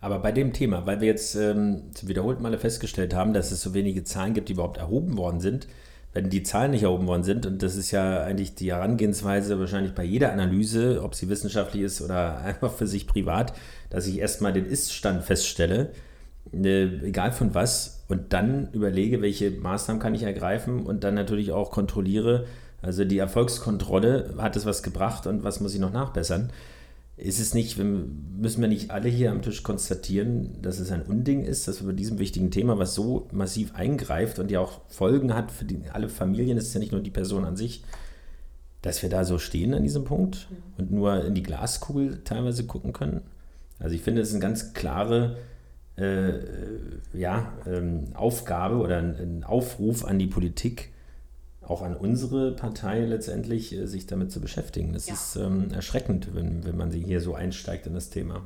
Aber 0.05 0.19
bei 0.19 0.31
dem 0.31 0.53
Thema, 0.53 0.85
weil 0.85 1.01
wir 1.01 1.07
jetzt 1.07 1.33
ähm, 1.33 1.81
zum 1.95 2.07
wiederholten 2.07 2.43
Male 2.43 2.59
festgestellt 2.59 3.15
haben, 3.15 3.33
dass 3.33 3.51
es 3.51 3.63
so 3.63 3.73
wenige 3.73 4.03
Zahlen 4.03 4.35
gibt, 4.35 4.49
die 4.49 4.53
überhaupt 4.53 4.77
erhoben 4.77 5.17
worden 5.17 5.39
sind, 5.39 5.67
wenn 6.13 6.29
die 6.29 6.43
Zahlen 6.43 6.69
nicht 6.69 6.83
erhoben 6.83 7.07
worden 7.07 7.23
sind, 7.23 7.47
und 7.47 7.63
das 7.63 7.75
ist 7.75 7.89
ja 7.89 8.21
eigentlich 8.21 8.53
die 8.53 8.71
Herangehensweise 8.71 9.59
wahrscheinlich 9.59 9.95
bei 9.95 10.03
jeder 10.03 10.31
Analyse, 10.31 11.01
ob 11.03 11.15
sie 11.15 11.27
wissenschaftlich 11.27 11.81
ist 11.81 12.01
oder 12.03 12.37
einfach 12.45 12.71
für 12.71 12.85
sich 12.85 13.07
privat, 13.07 13.53
dass 13.89 14.05
ich 14.05 14.19
erstmal 14.19 14.53
den 14.53 14.67
Ist-Stand 14.67 15.23
feststelle, 15.23 15.89
äh, 16.53 16.83
egal 16.83 17.31
von 17.31 17.55
was, 17.55 18.03
und 18.07 18.31
dann 18.31 18.69
überlege, 18.73 19.23
welche 19.23 19.49
Maßnahmen 19.49 19.99
kann 19.99 20.13
ich 20.13 20.21
ergreifen 20.21 20.85
und 20.85 21.03
dann 21.03 21.15
natürlich 21.15 21.51
auch 21.51 21.71
kontrolliere, 21.71 22.45
also 22.83 23.05
die 23.05 23.17
Erfolgskontrolle, 23.17 24.35
hat 24.37 24.55
es 24.55 24.67
was 24.67 24.83
gebracht 24.83 25.25
und 25.25 25.43
was 25.43 25.61
muss 25.61 25.73
ich 25.73 25.79
noch 25.79 25.91
nachbessern 25.91 26.51
ist 27.17 27.39
es 27.39 27.53
nicht, 27.53 27.77
müssen 27.77 28.61
wir 28.61 28.67
nicht 28.67 28.91
alle 28.91 29.07
hier 29.07 29.31
am 29.31 29.41
Tisch 29.41 29.63
konstatieren, 29.63 30.61
dass 30.61 30.79
es 30.79 30.91
ein 30.91 31.03
Unding 31.03 31.43
ist, 31.45 31.67
dass 31.67 31.81
wir 31.81 31.87
bei 31.87 31.93
diesem 31.93 32.19
wichtigen 32.19 32.51
Thema, 32.51 32.77
was 32.77 32.93
so 32.93 33.27
massiv 33.31 33.73
eingreift 33.73 34.37
und 34.37 34.51
ja 34.51 34.59
auch 34.59 34.81
Folgen 34.89 35.33
hat 35.33 35.51
für 35.51 35.63
die, 35.63 35.79
alle 35.93 36.09
Familien, 36.09 36.57
das 36.57 36.65
ist 36.67 36.73
ja 36.73 36.81
nicht 36.81 36.91
nur 36.91 37.01
die 37.01 37.11
Person 37.11 37.45
an 37.45 37.55
sich, 37.55 37.83
dass 38.81 39.01
wir 39.01 39.09
da 39.09 39.23
so 39.23 39.39
stehen 39.39 39.73
an 39.73 39.83
diesem 39.83 40.03
Punkt 40.03 40.47
und 40.77 40.91
nur 40.91 41.23
in 41.23 41.35
die 41.35 41.43
Glaskugel 41.43 42.21
teilweise 42.25 42.65
gucken 42.65 42.91
können? 42.91 43.21
Also 43.79 43.95
ich 43.95 44.01
finde, 44.01 44.21
es 44.21 44.29
ist 44.29 44.35
eine 44.35 44.41
ganz 44.41 44.73
klare 44.73 45.37
äh, 45.95 46.33
ja, 47.13 47.53
ähm, 47.65 48.05
Aufgabe 48.13 48.75
oder 48.75 48.97
ein, 48.97 49.15
ein 49.15 49.43
Aufruf 49.45 50.03
an 50.03 50.19
die 50.19 50.27
Politik, 50.27 50.91
auch 51.67 51.81
an 51.81 51.95
unsere 51.95 52.51
Partei 52.51 53.01
letztendlich, 53.01 53.73
äh, 53.73 53.87
sich 53.87 54.07
damit 54.07 54.31
zu 54.31 54.41
beschäftigen. 54.41 54.93
Das 54.93 55.07
ja. 55.07 55.13
ist 55.13 55.35
ähm, 55.35 55.71
erschreckend, 55.73 56.35
wenn, 56.35 56.65
wenn 56.65 56.77
man 56.77 56.91
sie 56.91 57.01
hier 57.01 57.21
so 57.21 57.33
einsteigt 57.33 57.87
in 57.87 57.93
das 57.93 58.09
Thema. 58.09 58.43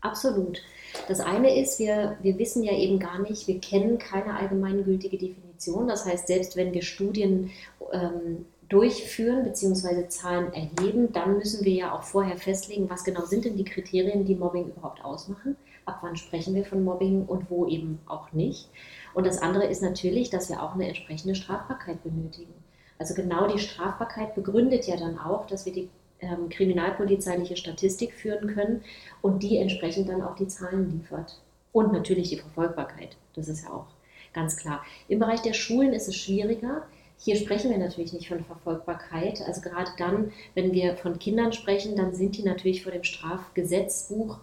Absolut. 0.00 0.62
Das 1.08 1.20
eine 1.20 1.58
ist, 1.58 1.78
wir, 1.78 2.16
wir 2.22 2.38
wissen 2.38 2.62
ja 2.62 2.72
eben 2.72 2.98
gar 2.98 3.18
nicht, 3.18 3.48
wir 3.48 3.60
kennen 3.60 3.98
keine 3.98 4.36
allgemeingültige 4.36 5.18
Definition. 5.18 5.88
Das 5.88 6.04
heißt, 6.04 6.28
selbst 6.28 6.56
wenn 6.56 6.72
wir 6.72 6.82
Studien 6.82 7.50
ähm, 7.92 8.46
durchführen 8.68 9.44
bzw. 9.44 10.08
Zahlen 10.08 10.52
erheben, 10.52 11.12
dann 11.12 11.38
müssen 11.38 11.64
wir 11.64 11.72
ja 11.72 11.92
auch 11.92 12.02
vorher 12.02 12.36
festlegen, 12.36 12.90
was 12.90 13.04
genau 13.04 13.24
sind 13.24 13.44
denn 13.44 13.56
die 13.56 13.64
Kriterien, 13.64 14.24
die 14.24 14.34
Mobbing 14.34 14.66
überhaupt 14.68 15.04
ausmachen. 15.04 15.56
Ab 15.84 15.98
wann 16.02 16.16
sprechen 16.16 16.54
wir 16.54 16.64
von 16.64 16.82
Mobbing 16.82 17.26
und 17.26 17.48
wo 17.48 17.66
eben 17.66 18.00
auch 18.06 18.32
nicht. 18.32 18.68
Und 19.16 19.24
das 19.26 19.40
andere 19.40 19.64
ist 19.64 19.80
natürlich, 19.80 20.28
dass 20.28 20.50
wir 20.50 20.62
auch 20.62 20.74
eine 20.74 20.88
entsprechende 20.88 21.34
Strafbarkeit 21.34 22.02
benötigen. 22.02 22.52
Also 22.98 23.14
genau 23.14 23.48
die 23.48 23.58
Strafbarkeit 23.58 24.34
begründet 24.34 24.86
ja 24.86 24.98
dann 24.98 25.18
auch, 25.18 25.46
dass 25.46 25.64
wir 25.64 25.72
die 25.72 25.88
ähm, 26.20 26.50
kriminalpolizeiliche 26.50 27.56
Statistik 27.56 28.12
führen 28.12 28.54
können 28.54 28.84
und 29.22 29.42
die 29.42 29.56
entsprechend 29.56 30.10
dann 30.10 30.20
auch 30.20 30.34
die 30.34 30.48
Zahlen 30.48 30.90
liefert. 30.90 31.40
Und 31.72 31.94
natürlich 31.94 32.28
die 32.28 32.36
Verfolgbarkeit. 32.36 33.16
Das 33.34 33.48
ist 33.48 33.64
ja 33.64 33.70
auch 33.70 33.86
ganz 34.34 34.58
klar. 34.58 34.84
Im 35.08 35.18
Bereich 35.18 35.40
der 35.40 35.54
Schulen 35.54 35.94
ist 35.94 36.08
es 36.08 36.16
schwieriger. 36.16 36.86
Hier 37.16 37.36
sprechen 37.36 37.70
wir 37.70 37.78
natürlich 37.78 38.12
nicht 38.12 38.28
von 38.28 38.44
Verfolgbarkeit. 38.44 39.40
Also 39.46 39.62
gerade 39.62 39.92
dann, 39.96 40.30
wenn 40.54 40.72
wir 40.72 40.94
von 40.94 41.18
Kindern 41.18 41.54
sprechen, 41.54 41.96
dann 41.96 42.14
sind 42.14 42.36
die 42.36 42.42
natürlich 42.42 42.82
vor 42.82 42.92
dem 42.92 43.04
Strafgesetzbuch 43.04 44.40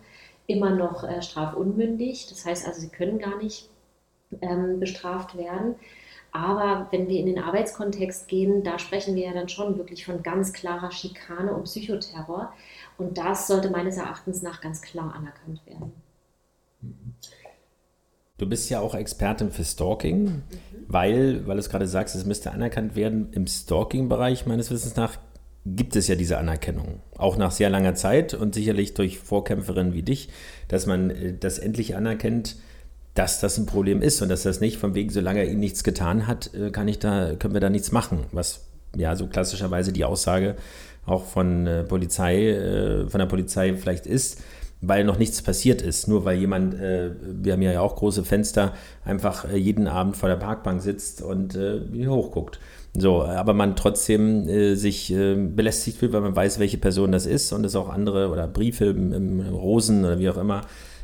immer 0.47 0.71
noch 0.71 1.03
äh, 1.03 1.21
strafunmündig. 1.21 2.25
Das 2.29 2.43
heißt 2.43 2.65
also, 2.65 2.81
sie 2.81 2.89
können 2.89 3.19
gar 3.19 3.37
nicht 3.37 3.69
ähm, 4.41 4.79
bestraft 4.79 5.37
werden. 5.37 5.75
Aber 6.31 6.87
wenn 6.89 7.07
wir 7.07 7.19
in 7.19 7.27
den 7.27 7.39
Arbeitskontext 7.39 8.27
gehen, 8.27 8.63
da 8.63 8.79
sprechen 8.79 9.15
wir 9.15 9.27
ja 9.27 9.33
dann 9.33 9.49
schon 9.49 9.77
wirklich 9.77 10.03
von 10.03 10.23
ganz 10.23 10.51
klarer 10.51 10.91
Schikane 10.91 11.53
und 11.53 11.65
Psychoterror. 11.65 12.51
Und 12.97 13.17
das 13.19 13.47
sollte 13.47 13.69
meines 13.69 13.97
Erachtens 13.97 14.41
nach 14.41 14.59
ganz 14.59 14.81
klar 14.81 15.13
anerkannt 15.15 15.61
werden. 15.67 15.93
Du 18.39 18.49
bist 18.49 18.69
ja 18.71 18.79
auch 18.79 18.95
Expertin 18.95 19.51
für 19.51 19.63
Stalking, 19.63 20.23
mhm. 20.23 20.43
weil, 20.87 21.45
weil 21.45 21.55
du 21.55 21.59
es 21.59 21.69
gerade 21.69 21.87
sagst, 21.87 22.15
es 22.15 22.25
müsste 22.25 22.51
anerkannt 22.51 22.95
werden. 22.95 23.31
Im 23.31 23.45
Stalking-Bereich 23.45 24.47
meines 24.47 24.71
Wissens 24.71 24.95
nach 24.95 25.17
gibt 25.65 25.95
es 25.95 26.07
ja 26.07 26.15
diese 26.15 26.39
Anerkennung. 26.39 26.99
Auch 27.17 27.37
nach 27.37 27.51
sehr 27.51 27.69
langer 27.69 27.95
Zeit 27.95 28.33
und 28.33 28.55
sicherlich 28.55 28.95
durch 28.95 29.19
Vorkämpferinnen 29.19 29.93
wie 29.93 30.03
dich, 30.03 30.29
dass 30.67 30.87
man 30.87 31.09
äh, 31.11 31.37
das 31.37 31.59
endlich 31.59 31.95
anerkennt, 31.95 32.57
dass 33.13 33.39
das 33.39 33.57
ein 33.57 33.65
Problem 33.65 34.01
ist 34.01 34.21
und 34.21 34.29
dass 34.29 34.43
das 34.43 34.59
nicht 34.59 34.77
von 34.77 34.95
wegen, 34.95 35.09
solange 35.09 35.39
er 35.39 35.49
ihnen 35.49 35.59
nichts 35.59 35.83
getan 35.83 36.27
hat, 36.27 36.53
äh, 36.53 36.71
kann 36.71 36.87
ich 36.87 36.99
da, 36.99 37.35
können 37.35 37.53
wir 37.53 37.61
da 37.61 37.69
nichts 37.69 37.91
machen. 37.91 38.25
Was 38.31 38.65
ja 38.95 39.15
so 39.15 39.27
klassischerweise 39.27 39.91
die 39.93 40.05
Aussage 40.05 40.55
auch 41.05 41.25
von 41.25 41.67
äh, 41.67 41.83
Polizei, 41.83 42.49
äh, 42.49 43.09
von 43.09 43.19
der 43.19 43.27
Polizei 43.27 43.75
vielleicht 43.75 44.05
ist, 44.05 44.41
weil 44.81 45.03
noch 45.03 45.17
nichts 45.17 45.41
passiert 45.41 45.81
ist. 45.81 46.07
Nur 46.07 46.25
weil 46.25 46.37
jemand, 46.37 46.75
äh, 46.75 47.11
wir 47.21 47.53
haben 47.53 47.61
ja 47.61 47.79
auch 47.81 47.95
große 47.95 48.23
Fenster, 48.23 48.73
einfach 49.05 49.45
äh, 49.45 49.57
jeden 49.57 49.87
Abend 49.87 50.17
vor 50.17 50.29
der 50.29 50.37
Parkbank 50.37 50.81
sitzt 50.81 51.21
und 51.21 51.55
äh, 51.55 52.07
hochguckt. 52.07 52.59
So, 52.95 53.23
aber 53.23 53.53
man 53.53 53.75
trotzdem 53.75 54.47
äh, 54.47 54.75
sich 54.75 55.11
äh, 55.11 55.35
belästigt 55.35 55.97
fühlt, 55.97 56.13
weil 56.13 56.21
man 56.21 56.35
weiß, 56.35 56.59
welche 56.59 56.77
Person 56.77 57.11
das 57.11 57.25
ist 57.25 57.51
und 57.51 57.65
es 57.65 57.75
auch 57.75 57.89
andere 57.89 58.29
oder 58.29 58.47
Briefe 58.47 58.85
im, 58.85 59.13
im 59.13 59.39
Rosen 59.39 60.05
oder 60.05 60.19
wie 60.19 60.29
auch 60.29 60.37
immer 60.37 60.61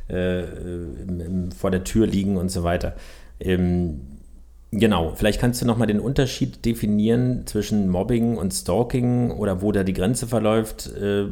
äh, 0.09 0.43
vor 1.57 1.71
der 1.71 1.83
Tür 1.83 2.07
liegen 2.07 2.37
und 2.37 2.49
so 2.49 2.63
weiter. 2.63 2.95
Ähm, 3.39 4.01
genau, 4.71 5.13
vielleicht 5.15 5.39
kannst 5.39 5.61
du 5.61 5.65
nochmal 5.65 5.87
den 5.87 5.99
Unterschied 5.99 6.65
definieren 6.65 7.45
zwischen 7.47 7.89
Mobbing 7.89 8.37
und 8.37 8.53
Stalking 8.53 9.31
oder 9.31 9.61
wo 9.61 9.71
da 9.71 9.83
die 9.83 9.93
Grenze 9.93 10.27
verläuft, 10.27 10.87
äh, 10.87 11.23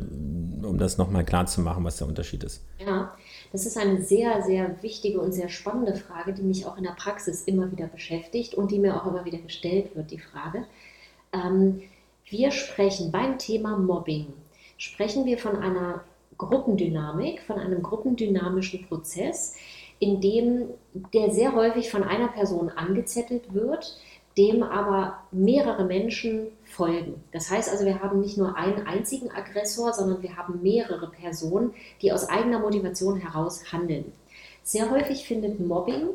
um 0.63 0.77
das 0.77 0.97
nochmal 0.97 1.25
klar 1.25 1.45
zu 1.45 1.61
machen, 1.61 1.83
was 1.83 1.97
der 1.97 2.07
Unterschied 2.07 2.43
ist. 2.43 2.63
Ja, 2.79 3.13
das 3.51 3.65
ist 3.65 3.77
eine 3.77 4.01
sehr, 4.01 4.41
sehr 4.43 4.81
wichtige 4.81 5.19
und 5.19 5.31
sehr 5.31 5.49
spannende 5.49 5.95
Frage, 5.95 6.33
die 6.33 6.43
mich 6.43 6.65
auch 6.65 6.77
in 6.77 6.83
der 6.83 6.91
Praxis 6.91 7.43
immer 7.43 7.71
wieder 7.71 7.87
beschäftigt 7.87 8.55
und 8.55 8.71
die 8.71 8.79
mir 8.79 8.95
auch 8.95 9.07
immer 9.07 9.25
wieder 9.25 9.39
gestellt 9.39 9.95
wird, 9.95 10.11
die 10.11 10.19
Frage. 10.19 10.65
Ähm, 11.33 11.81
wir 12.29 12.51
sprechen 12.51 13.11
beim 13.11 13.37
Thema 13.37 13.77
Mobbing, 13.77 14.27
sprechen 14.77 15.25
wir 15.25 15.37
von 15.37 15.55
einer 15.55 16.03
Gruppendynamik, 16.37 17.41
von 17.41 17.57
einem 17.57 17.81
gruppendynamischen 17.81 18.85
Prozess, 18.87 19.55
in 19.99 20.21
dem 20.21 20.69
der 21.13 21.31
sehr 21.31 21.55
häufig 21.55 21.89
von 21.89 22.03
einer 22.03 22.27
Person 22.27 22.69
angezettelt 22.69 23.53
wird, 23.53 23.97
dem 24.37 24.61
aber 24.61 25.17
mehrere 25.31 25.85
Menschen 25.85 26.47
folgen. 26.63 27.23
Das 27.31 27.49
heißt 27.49 27.71
also, 27.71 27.85
wir 27.85 28.01
haben 28.01 28.19
nicht 28.19 28.37
nur 28.37 28.55
einen 28.55 28.85
einzigen 28.85 29.31
Aggressor, 29.31 29.93
sondern 29.93 30.21
wir 30.21 30.37
haben 30.37 30.61
mehrere 30.61 31.09
Personen, 31.09 31.73
die 32.01 32.11
aus 32.11 32.29
eigener 32.29 32.59
Motivation 32.59 33.17
heraus 33.17 33.71
handeln. 33.71 34.11
Sehr 34.61 34.91
häufig 34.91 35.25
findet 35.25 35.59
Mobbing 35.59 36.09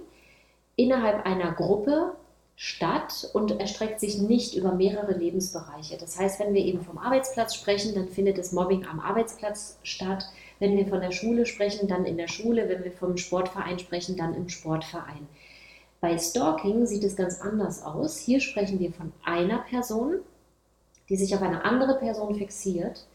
innerhalb 0.76 1.26
einer 1.26 1.52
Gruppe 1.52 2.14
statt 2.56 3.30
und 3.32 3.60
erstreckt 3.60 4.00
sich 4.00 4.18
nicht 4.18 4.54
über 4.54 4.72
mehrere 4.72 5.12
Lebensbereiche. 5.12 5.96
Das 5.98 6.18
heißt, 6.18 6.38
wenn 6.40 6.54
wir 6.54 6.64
eben 6.64 6.82
vom 6.82 6.98
Arbeitsplatz 6.98 7.54
sprechen, 7.54 7.94
dann 7.94 8.08
findet 8.08 8.38
das 8.38 8.52
Mobbing 8.52 8.86
am 8.86 9.00
Arbeitsplatz 9.00 9.78
statt. 9.82 10.24
Wenn 10.58 10.76
wir 10.76 10.86
von 10.86 11.00
der 11.00 11.12
Schule 11.12 11.46
sprechen, 11.46 11.88
dann 11.88 12.04
in 12.04 12.16
der 12.16 12.28
Schule. 12.28 12.68
Wenn 12.68 12.84
wir 12.84 12.92
vom 12.92 13.16
Sportverein 13.16 13.78
sprechen, 13.78 14.16
dann 14.16 14.34
im 14.34 14.48
Sportverein. 14.48 15.26
Bei 16.00 16.18
Stalking 16.18 16.86
sieht 16.86 17.04
es 17.04 17.16
ganz 17.16 17.40
anders 17.40 17.84
aus. 17.84 18.18
Hier 18.18 18.40
sprechen 18.40 18.80
wir 18.80 18.92
von 18.92 19.12
einer 19.24 19.58
Person, 19.58 20.20
die 21.08 21.16
sich 21.16 21.34
auf 21.34 21.42
eine 21.42 21.64
andere 21.64 21.98
Person 21.98 22.34
fixiert, 22.34 23.06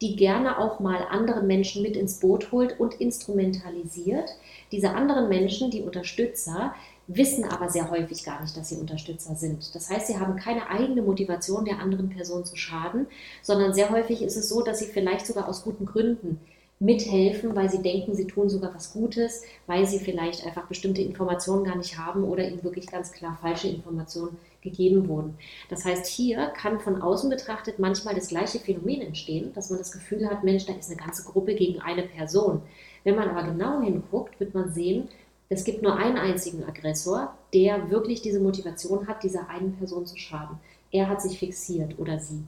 die 0.00 0.16
gerne 0.16 0.58
auch 0.58 0.80
mal 0.80 1.06
andere 1.10 1.42
Menschen 1.42 1.82
mit 1.82 1.96
ins 1.96 2.20
Boot 2.20 2.52
holt 2.52 2.78
und 2.78 2.94
instrumentalisiert. 2.94 4.30
Diese 4.70 4.90
anderen 4.90 5.28
Menschen, 5.28 5.70
die 5.70 5.82
Unterstützer, 5.82 6.74
wissen 7.08 7.44
aber 7.44 7.70
sehr 7.70 7.90
häufig 7.90 8.24
gar 8.24 8.40
nicht, 8.42 8.56
dass 8.56 8.68
sie 8.68 8.76
Unterstützer 8.76 9.34
sind. 9.34 9.74
Das 9.74 9.90
heißt, 9.90 10.08
sie 10.08 10.18
haben 10.18 10.36
keine 10.36 10.68
eigene 10.68 11.02
Motivation, 11.02 11.64
der 11.64 11.78
anderen 11.78 12.10
Person 12.10 12.44
zu 12.44 12.56
schaden, 12.56 13.06
sondern 13.42 13.74
sehr 13.74 13.90
häufig 13.90 14.22
ist 14.22 14.36
es 14.36 14.48
so, 14.48 14.62
dass 14.62 14.80
sie 14.80 14.86
vielleicht 14.86 15.26
sogar 15.26 15.48
aus 15.48 15.62
guten 15.62 15.86
Gründen 15.86 16.40
mithelfen, 16.78 17.56
weil 17.56 17.70
sie 17.70 17.80
denken, 17.80 18.14
sie 18.14 18.26
tun 18.26 18.50
sogar 18.50 18.74
was 18.74 18.92
Gutes, 18.92 19.42
weil 19.66 19.86
sie 19.86 19.98
vielleicht 19.98 20.44
einfach 20.44 20.66
bestimmte 20.66 21.00
Informationen 21.00 21.64
gar 21.64 21.76
nicht 21.76 21.96
haben 21.96 22.22
oder 22.24 22.46
ihnen 22.46 22.62
wirklich 22.62 22.86
ganz 22.86 23.12
klar 23.12 23.38
falsche 23.40 23.68
Informationen 23.68 24.36
gegeben 24.60 25.08
wurden. 25.08 25.38
Das 25.70 25.86
heißt, 25.86 26.06
hier 26.06 26.48
kann 26.48 26.80
von 26.80 27.00
außen 27.00 27.30
betrachtet 27.30 27.78
manchmal 27.78 28.14
das 28.14 28.28
gleiche 28.28 28.58
Phänomen 28.58 29.00
entstehen, 29.00 29.52
dass 29.54 29.70
man 29.70 29.78
das 29.78 29.92
Gefühl 29.92 30.28
hat, 30.28 30.44
Mensch, 30.44 30.66
da 30.66 30.74
ist 30.74 30.90
eine 30.90 31.00
ganze 31.00 31.24
Gruppe 31.24 31.54
gegen 31.54 31.80
eine 31.80 32.02
Person. 32.02 32.60
Wenn 33.04 33.14
man 33.14 33.30
aber 33.30 33.48
genau 33.48 33.80
hinguckt, 33.80 34.38
wird 34.38 34.52
man 34.52 34.70
sehen, 34.72 35.08
es 35.48 35.64
gibt 35.64 35.82
nur 35.82 35.96
einen 35.96 36.16
einzigen 36.16 36.64
Aggressor, 36.64 37.34
der 37.54 37.90
wirklich 37.90 38.20
diese 38.20 38.40
Motivation 38.40 39.06
hat, 39.06 39.22
dieser 39.22 39.48
einen 39.48 39.76
Person 39.76 40.06
zu 40.06 40.16
schaden. 40.16 40.58
Er 40.90 41.08
hat 41.08 41.22
sich 41.22 41.38
fixiert 41.38 41.98
oder 41.98 42.18
sie. 42.18 42.44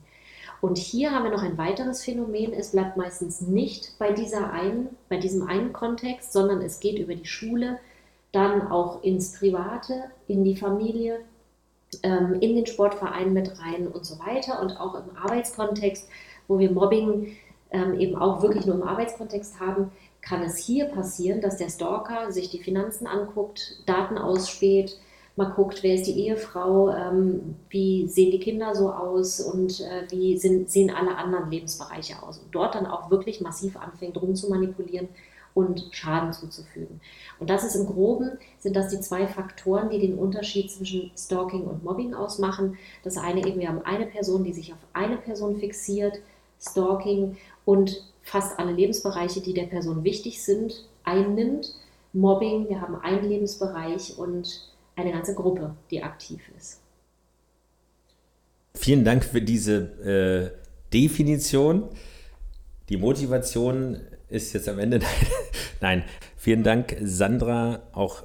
Und 0.61 0.79
hier 0.79 1.13
haben 1.13 1.25
wir 1.25 1.31
noch 1.31 1.43
ein 1.43 1.59
weiteres 1.59 2.03
Phänomen. 2.03 2.53
Es 2.53 2.73
bleibt 2.73 2.97
meistens 2.97 3.41
nicht 3.41 3.97
bei, 3.99 4.13
dieser 4.13 4.53
einen, 4.53 4.89
bei 5.09 5.19
diesem 5.19 5.47
einen 5.47 5.73
Kontext, 5.73 6.33
sondern 6.33 6.61
es 6.63 6.81
geht 6.81 6.99
über 6.99 7.15
die 7.15 7.27
Schule, 7.27 7.79
dann 8.33 8.69
auch 8.69 9.05
ins 9.05 9.39
Private, 9.39 10.05
in 10.27 10.43
die 10.45 10.57
Familie, 10.57 11.21
ähm, 12.03 12.39
in 12.41 12.57
den 12.57 12.67
Sportverein 12.67 13.33
mit 13.33 13.61
rein 13.61 13.87
und 13.87 14.05
so 14.05 14.19
weiter. 14.19 14.61
Und 14.61 14.73
auch 14.81 14.95
im 14.97 15.17
Arbeitskontext, 15.17 16.09
wo 16.49 16.59
wir 16.59 16.73
Mobbing 16.73 17.37
ähm, 17.71 17.99
eben 17.99 18.17
auch 18.17 18.43
wirklich 18.43 18.67
nur 18.67 18.75
im 18.75 18.83
Arbeitskontext 18.83 19.61
haben, 19.61 19.93
kann 20.29 20.43
es 20.43 20.59
hier 20.59 20.87
passieren, 20.87 21.41
dass 21.41 21.57
der 21.57 21.71
Stalker 21.71 22.31
sich 22.33 22.51
die 22.51 22.63
Finanzen 22.63 23.07
anguckt, 23.07 23.83
Daten 23.87 24.19
ausspäht, 24.19 24.99
mal 25.37 25.53
guckt, 25.53 25.83
wer 25.83 25.95
ist 25.95 26.07
die 26.07 26.27
Ehefrau, 26.27 26.91
ähm, 26.91 27.55
wie 27.71 28.09
sehen 28.09 28.33
die 28.33 28.41
Kinder 28.41 28.75
so 28.75 28.91
aus 28.91 29.41
und 29.41 29.81
äh, 29.81 30.11
wie 30.11 30.37
sind, 30.37 30.71
sehen 30.71 30.91
alle 30.91 31.17
anderen 31.17 31.51
Lebensbereiche 31.51 32.23
aus. 32.23 32.39
Und 32.39 32.53
dort 32.53 32.75
dann 32.75 32.87
auch 32.87 33.11
wirklich 33.11 33.41
massiv 33.41 33.77
anfängt, 33.77 34.21
rum 34.21 34.35
zu 34.35 34.51
manipulieren 34.51 35.09
und 35.55 35.89
Schaden 35.93 36.33
zuzufügen. 36.33 37.01
Und 37.39 37.51
das 37.51 37.65
ist 37.65 37.77
im 37.77 37.87
Groben, 37.87 38.33
sind 38.59 38.77
das 38.77 38.89
die 38.89 39.01
zwei 39.01 39.27
Faktoren, 39.27 39.91
die 39.91 40.01
den 40.01 40.19
Unterschied 40.19 40.71
zwischen 40.71 41.11
Stalking 41.17 41.63
und 41.63 41.85
Mobbing 41.85 42.15
ausmachen. 42.15 42.77
Das 43.03 43.17
eine 43.17 43.47
eben, 43.47 43.61
wir 43.61 43.69
haben 43.69 43.85
eine 43.85 44.07
Person, 44.07 44.45
die 44.45 44.53
sich 44.53 44.73
auf 44.73 44.79
eine 44.93 45.17
Person 45.17 45.57
fixiert, 45.57 46.19
Stalking 46.61 47.37
und 47.65 48.05
fast 48.29 48.59
alle 48.59 48.73
Lebensbereiche, 48.73 49.41
die 49.41 49.55
der 49.55 49.65
Person 49.65 50.05
wichtig 50.05 50.43
sind, 50.43 50.85
einnimmt. 51.05 51.75
Mobbing, 52.13 52.69
wir 52.69 52.81
haben 52.81 52.97
einen 52.97 53.29
Lebensbereich 53.29 54.19
und 54.19 54.73
eine 54.97 55.13
ganze 55.13 55.35
Gruppe, 55.35 55.75
die 55.91 56.03
aktiv 56.03 56.41
ist. 56.57 56.81
Vielen 58.75 59.05
Dank 59.05 59.25
für 59.25 59.43
diese 59.43 60.53
äh, 60.55 60.93
Definition. 60.93 61.89
Die 62.89 62.97
Motivation 62.97 64.01
ist 64.29 64.53
jetzt 64.53 64.69
am 64.69 64.79
Ende. 64.79 65.01
Nein, 65.81 66.05
vielen 66.39 66.63
Dank, 66.63 66.97
Sandra, 67.03 67.81
auch 67.93 68.25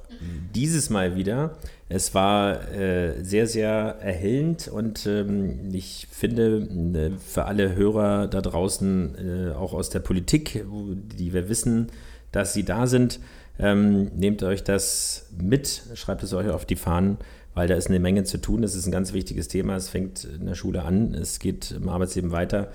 dieses 0.54 0.88
Mal 0.88 1.16
wieder. 1.16 1.56
Es 1.88 2.14
war 2.14 2.72
äh, 2.72 3.22
sehr, 3.22 3.46
sehr 3.46 3.96
erhellend 4.00 4.68
und 4.68 5.06
ähm, 5.06 5.68
ich 5.72 6.08
finde 6.10 6.66
äh, 6.94 7.10
für 7.18 7.44
alle 7.44 7.74
Hörer 7.74 8.26
da 8.28 8.40
draußen, 8.40 9.50
äh, 9.50 9.52
auch 9.52 9.74
aus 9.74 9.90
der 9.90 10.00
Politik, 10.00 10.64
die 10.64 11.34
wir 11.34 11.48
wissen, 11.48 11.88
dass 12.32 12.54
sie 12.54 12.64
da 12.64 12.86
sind, 12.86 13.20
ähm, 13.58 14.06
nehmt 14.16 14.42
euch 14.42 14.64
das 14.64 15.28
mit, 15.38 15.82
schreibt 15.94 16.22
es 16.22 16.32
euch 16.32 16.48
auf 16.48 16.64
die 16.64 16.76
Fahnen, 16.76 17.18
weil 17.54 17.68
da 17.68 17.74
ist 17.74 17.88
eine 17.88 18.00
Menge 18.00 18.24
zu 18.24 18.38
tun. 18.38 18.62
Das 18.62 18.74
ist 18.74 18.86
ein 18.86 18.92
ganz 18.92 19.12
wichtiges 19.12 19.48
Thema. 19.48 19.76
Es 19.76 19.88
fängt 19.88 20.24
in 20.24 20.46
der 20.46 20.54
Schule 20.54 20.82
an, 20.82 21.14
es 21.14 21.38
geht 21.38 21.70
im 21.70 21.88
Arbeitsleben 21.88 22.32
weiter. 22.32 22.72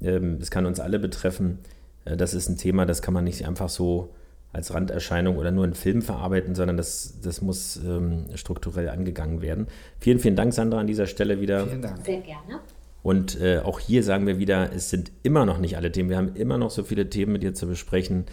Ähm, 0.00 0.38
es 0.40 0.50
kann 0.50 0.66
uns 0.66 0.78
alle 0.78 0.98
betreffen. 0.98 1.58
Äh, 2.04 2.16
das 2.16 2.34
ist 2.34 2.48
ein 2.48 2.56
Thema, 2.56 2.86
das 2.86 3.02
kann 3.02 3.14
man 3.14 3.24
nicht 3.24 3.46
einfach 3.46 3.68
so 3.68 4.14
als 4.52 4.74
Randerscheinung 4.74 5.36
oder 5.36 5.50
nur 5.50 5.64
in 5.64 5.74
Filmen 5.74 6.02
verarbeiten, 6.02 6.54
sondern 6.54 6.76
das, 6.76 7.20
das 7.22 7.40
muss 7.40 7.76
ähm, 7.76 8.26
strukturell 8.34 8.88
angegangen 8.88 9.42
werden. 9.42 9.68
Vielen, 10.00 10.18
vielen 10.18 10.36
Dank, 10.36 10.52
Sandra, 10.52 10.80
an 10.80 10.86
dieser 10.86 11.06
Stelle 11.06 11.40
wieder. 11.40 11.66
Vielen 11.66 11.82
Dank. 11.82 12.04
Sehr 12.04 12.20
gerne. 12.20 12.60
Und 13.02 13.40
äh, 13.40 13.60
auch 13.60 13.80
hier 13.80 14.02
sagen 14.02 14.26
wir 14.26 14.38
wieder, 14.38 14.72
es 14.72 14.90
sind 14.90 15.10
immer 15.22 15.46
noch 15.46 15.58
nicht 15.58 15.76
alle 15.76 15.90
Themen. 15.90 16.10
Wir 16.10 16.16
haben 16.16 16.34
immer 16.34 16.58
noch 16.58 16.70
so 16.70 16.82
viele 16.82 17.08
Themen 17.08 17.32
mit 17.32 17.42
dir 17.42 17.54
zu 17.54 17.66
besprechen. 17.66 18.26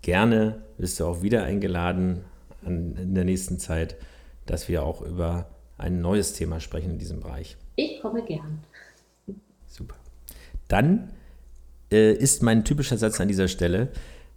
Gerne 0.00 0.62
bist 0.78 1.00
du 1.00 1.06
auch 1.06 1.22
wieder 1.22 1.42
eingeladen 1.44 2.24
an, 2.64 2.96
in 2.96 3.14
der 3.14 3.24
nächsten 3.24 3.58
Zeit, 3.58 3.96
dass 4.46 4.68
wir 4.68 4.82
auch 4.82 5.02
über 5.02 5.48
ein 5.76 6.00
neues 6.00 6.32
Thema 6.34 6.60
sprechen 6.60 6.92
in 6.92 6.98
diesem 6.98 7.20
Bereich. 7.20 7.56
Ich 7.76 8.00
komme 8.00 8.24
gern. 8.24 8.60
Super. 9.66 9.96
Dann 10.68 11.10
äh, 11.90 12.12
ist 12.12 12.42
mein 12.42 12.64
typischer 12.64 12.96
Satz 12.96 13.20
an 13.20 13.28
dieser 13.28 13.48
Stelle, 13.48 13.88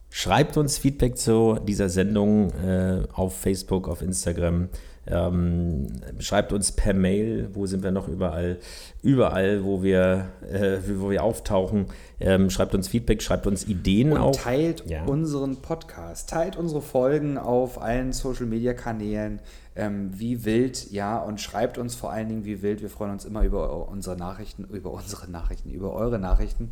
Schreibt 0.10 0.58
uns 0.58 0.78
Feedback 0.78 1.18
zu 1.18 1.60
dieser 1.68 1.90
Sendung 1.90 2.52
äh, 2.54 3.04
auf 3.14 3.38
Facebook, 3.38 3.88
auf 3.88 4.02
Instagram. 4.02 4.70
Ähm, 5.10 5.88
schreibt 6.20 6.52
uns 6.52 6.74
per 6.74 6.94
Mail, 6.94 7.50
wo 7.54 7.66
sind 7.66 7.82
wir 7.82 7.92
noch 7.92 8.10
überall, 8.10 8.58
überall, 9.02 9.64
wo 9.64 9.82
wir, 9.82 10.28
äh, 10.52 10.80
wo 10.98 11.10
wir 11.10 11.24
auftauchen. 11.24 11.86
Ähm, 12.20 12.50
schreibt 12.50 12.76
uns 12.76 12.90
Feedback, 12.90 13.22
schreibt 13.22 13.48
uns 13.48 13.66
Ideen 13.68 14.12
und 14.12 14.18
auch. 14.18 14.36
teilt 14.36 14.84
Ja. 14.86 15.06
unseren 15.06 15.58
Podcast, 15.58 16.30
teilt 16.30 16.58
unsere 16.58 16.82
Folgen 16.82 17.38
auf 17.38 17.82
allen 17.82 18.12
Social 18.12 18.48
Media 18.48 18.74
Kanälen, 18.74 19.40
ähm, 19.78 20.10
wie 20.14 20.44
wild, 20.44 20.92
ja, 20.92 21.20
und 21.20 21.40
schreibt 21.40 21.78
uns 21.78 21.96
vor 21.96 22.12
allen 22.12 22.28
Dingen 22.28 22.44
wie 22.44 22.62
wild. 22.62 22.82
Wir 22.82 22.90
freuen 22.90 23.12
uns 23.12 23.24
immer 23.24 23.44
über 23.44 23.88
unsere 23.88 24.18
Nachrichten, 24.18 24.66
über 24.66 24.92
unsere 24.92 25.30
Nachrichten, 25.32 25.70
über 25.70 25.94
eure 25.94 26.20
Nachrichten. 26.20 26.72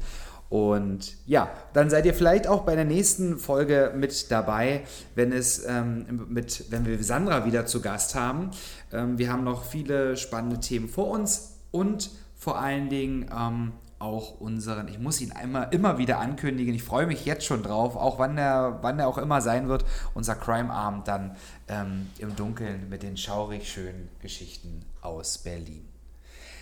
Und 0.50 1.18
ja, 1.26 1.50
dann 1.74 1.90
seid 1.90 2.06
ihr 2.06 2.14
vielleicht 2.14 2.48
auch 2.48 2.62
bei 2.62 2.76
der 2.76 2.86
nächsten 2.86 3.38
Folge 3.38 3.94
mit 3.96 4.32
dabei, 4.32 4.84
wenn 5.16 5.32
es 5.32 5.66
ähm, 5.66 6.28
mit, 6.30 6.66
wenn 6.70 6.86
wir 6.86 7.04
Sandra 7.04 7.46
wieder 7.46 7.66
zu 7.66 7.82
Gast 7.82 8.16
haben. 8.16 8.52
Ähm, 8.94 9.18
wir 9.18 9.32
haben 9.32 9.44
noch 9.44 9.66
viele 9.66 10.18
spannende 10.18 10.60
Themen 10.60 10.88
vor 10.88 11.10
uns 11.10 11.56
und 11.72 12.12
vor 12.36 12.60
allen 12.60 12.90
Dingen 12.90 13.30
ähm, 13.36 13.74
auch 13.98 14.40
unseren, 14.40 14.88
ich 14.88 15.00
muss 15.00 15.20
ihn 15.20 15.32
einmal 15.32 15.70
immer 15.72 15.98
wieder 15.98 16.20
ankündigen, 16.20 16.76
ich 16.76 16.84
freue 16.84 17.08
mich 17.08 17.26
jetzt 17.26 17.46
schon 17.46 17.64
drauf, 17.64 17.96
auch 17.96 18.20
wann 18.20 18.36
der, 18.36 18.80
wann 18.82 18.98
der 18.98 19.08
auch 19.08 19.18
immer 19.18 19.42
sein 19.42 19.68
wird, 19.68 19.84
unser 20.14 20.36
Crime-Abend 20.36 21.08
dann 21.08 21.36
ähm, 21.68 22.10
im 22.20 22.36
Dunkeln 22.36 22.88
mit 22.90 23.04
den 23.04 23.18
schaurig 23.18 23.72
schönen 23.72 24.10
Geschichten 24.22 24.86
aus 25.02 25.40
Berlin. 25.40 25.88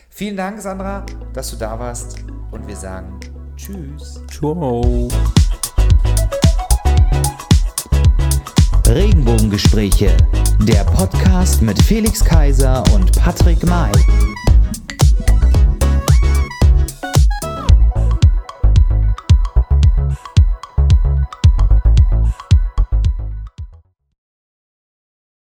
Vielen 0.09 0.37
Dank, 0.37 0.61
Sandra, 0.61 1.05
dass 1.33 1.49
du 1.49 1.57
da 1.57 1.77
warst 1.79 2.23
und 2.51 2.67
wir 2.67 2.77
sagen 2.77 3.19
Tschüss. 3.55 4.21
Ciao. 4.31 5.07
Regenbogengespräche, 8.87 10.15
der 10.59 10.83
Podcast 10.83 11.61
mit 11.61 11.81
Felix 11.81 12.23
Kaiser 12.23 12.83
und 12.93 13.11
Patrick 13.19 13.63
May. 13.65 13.91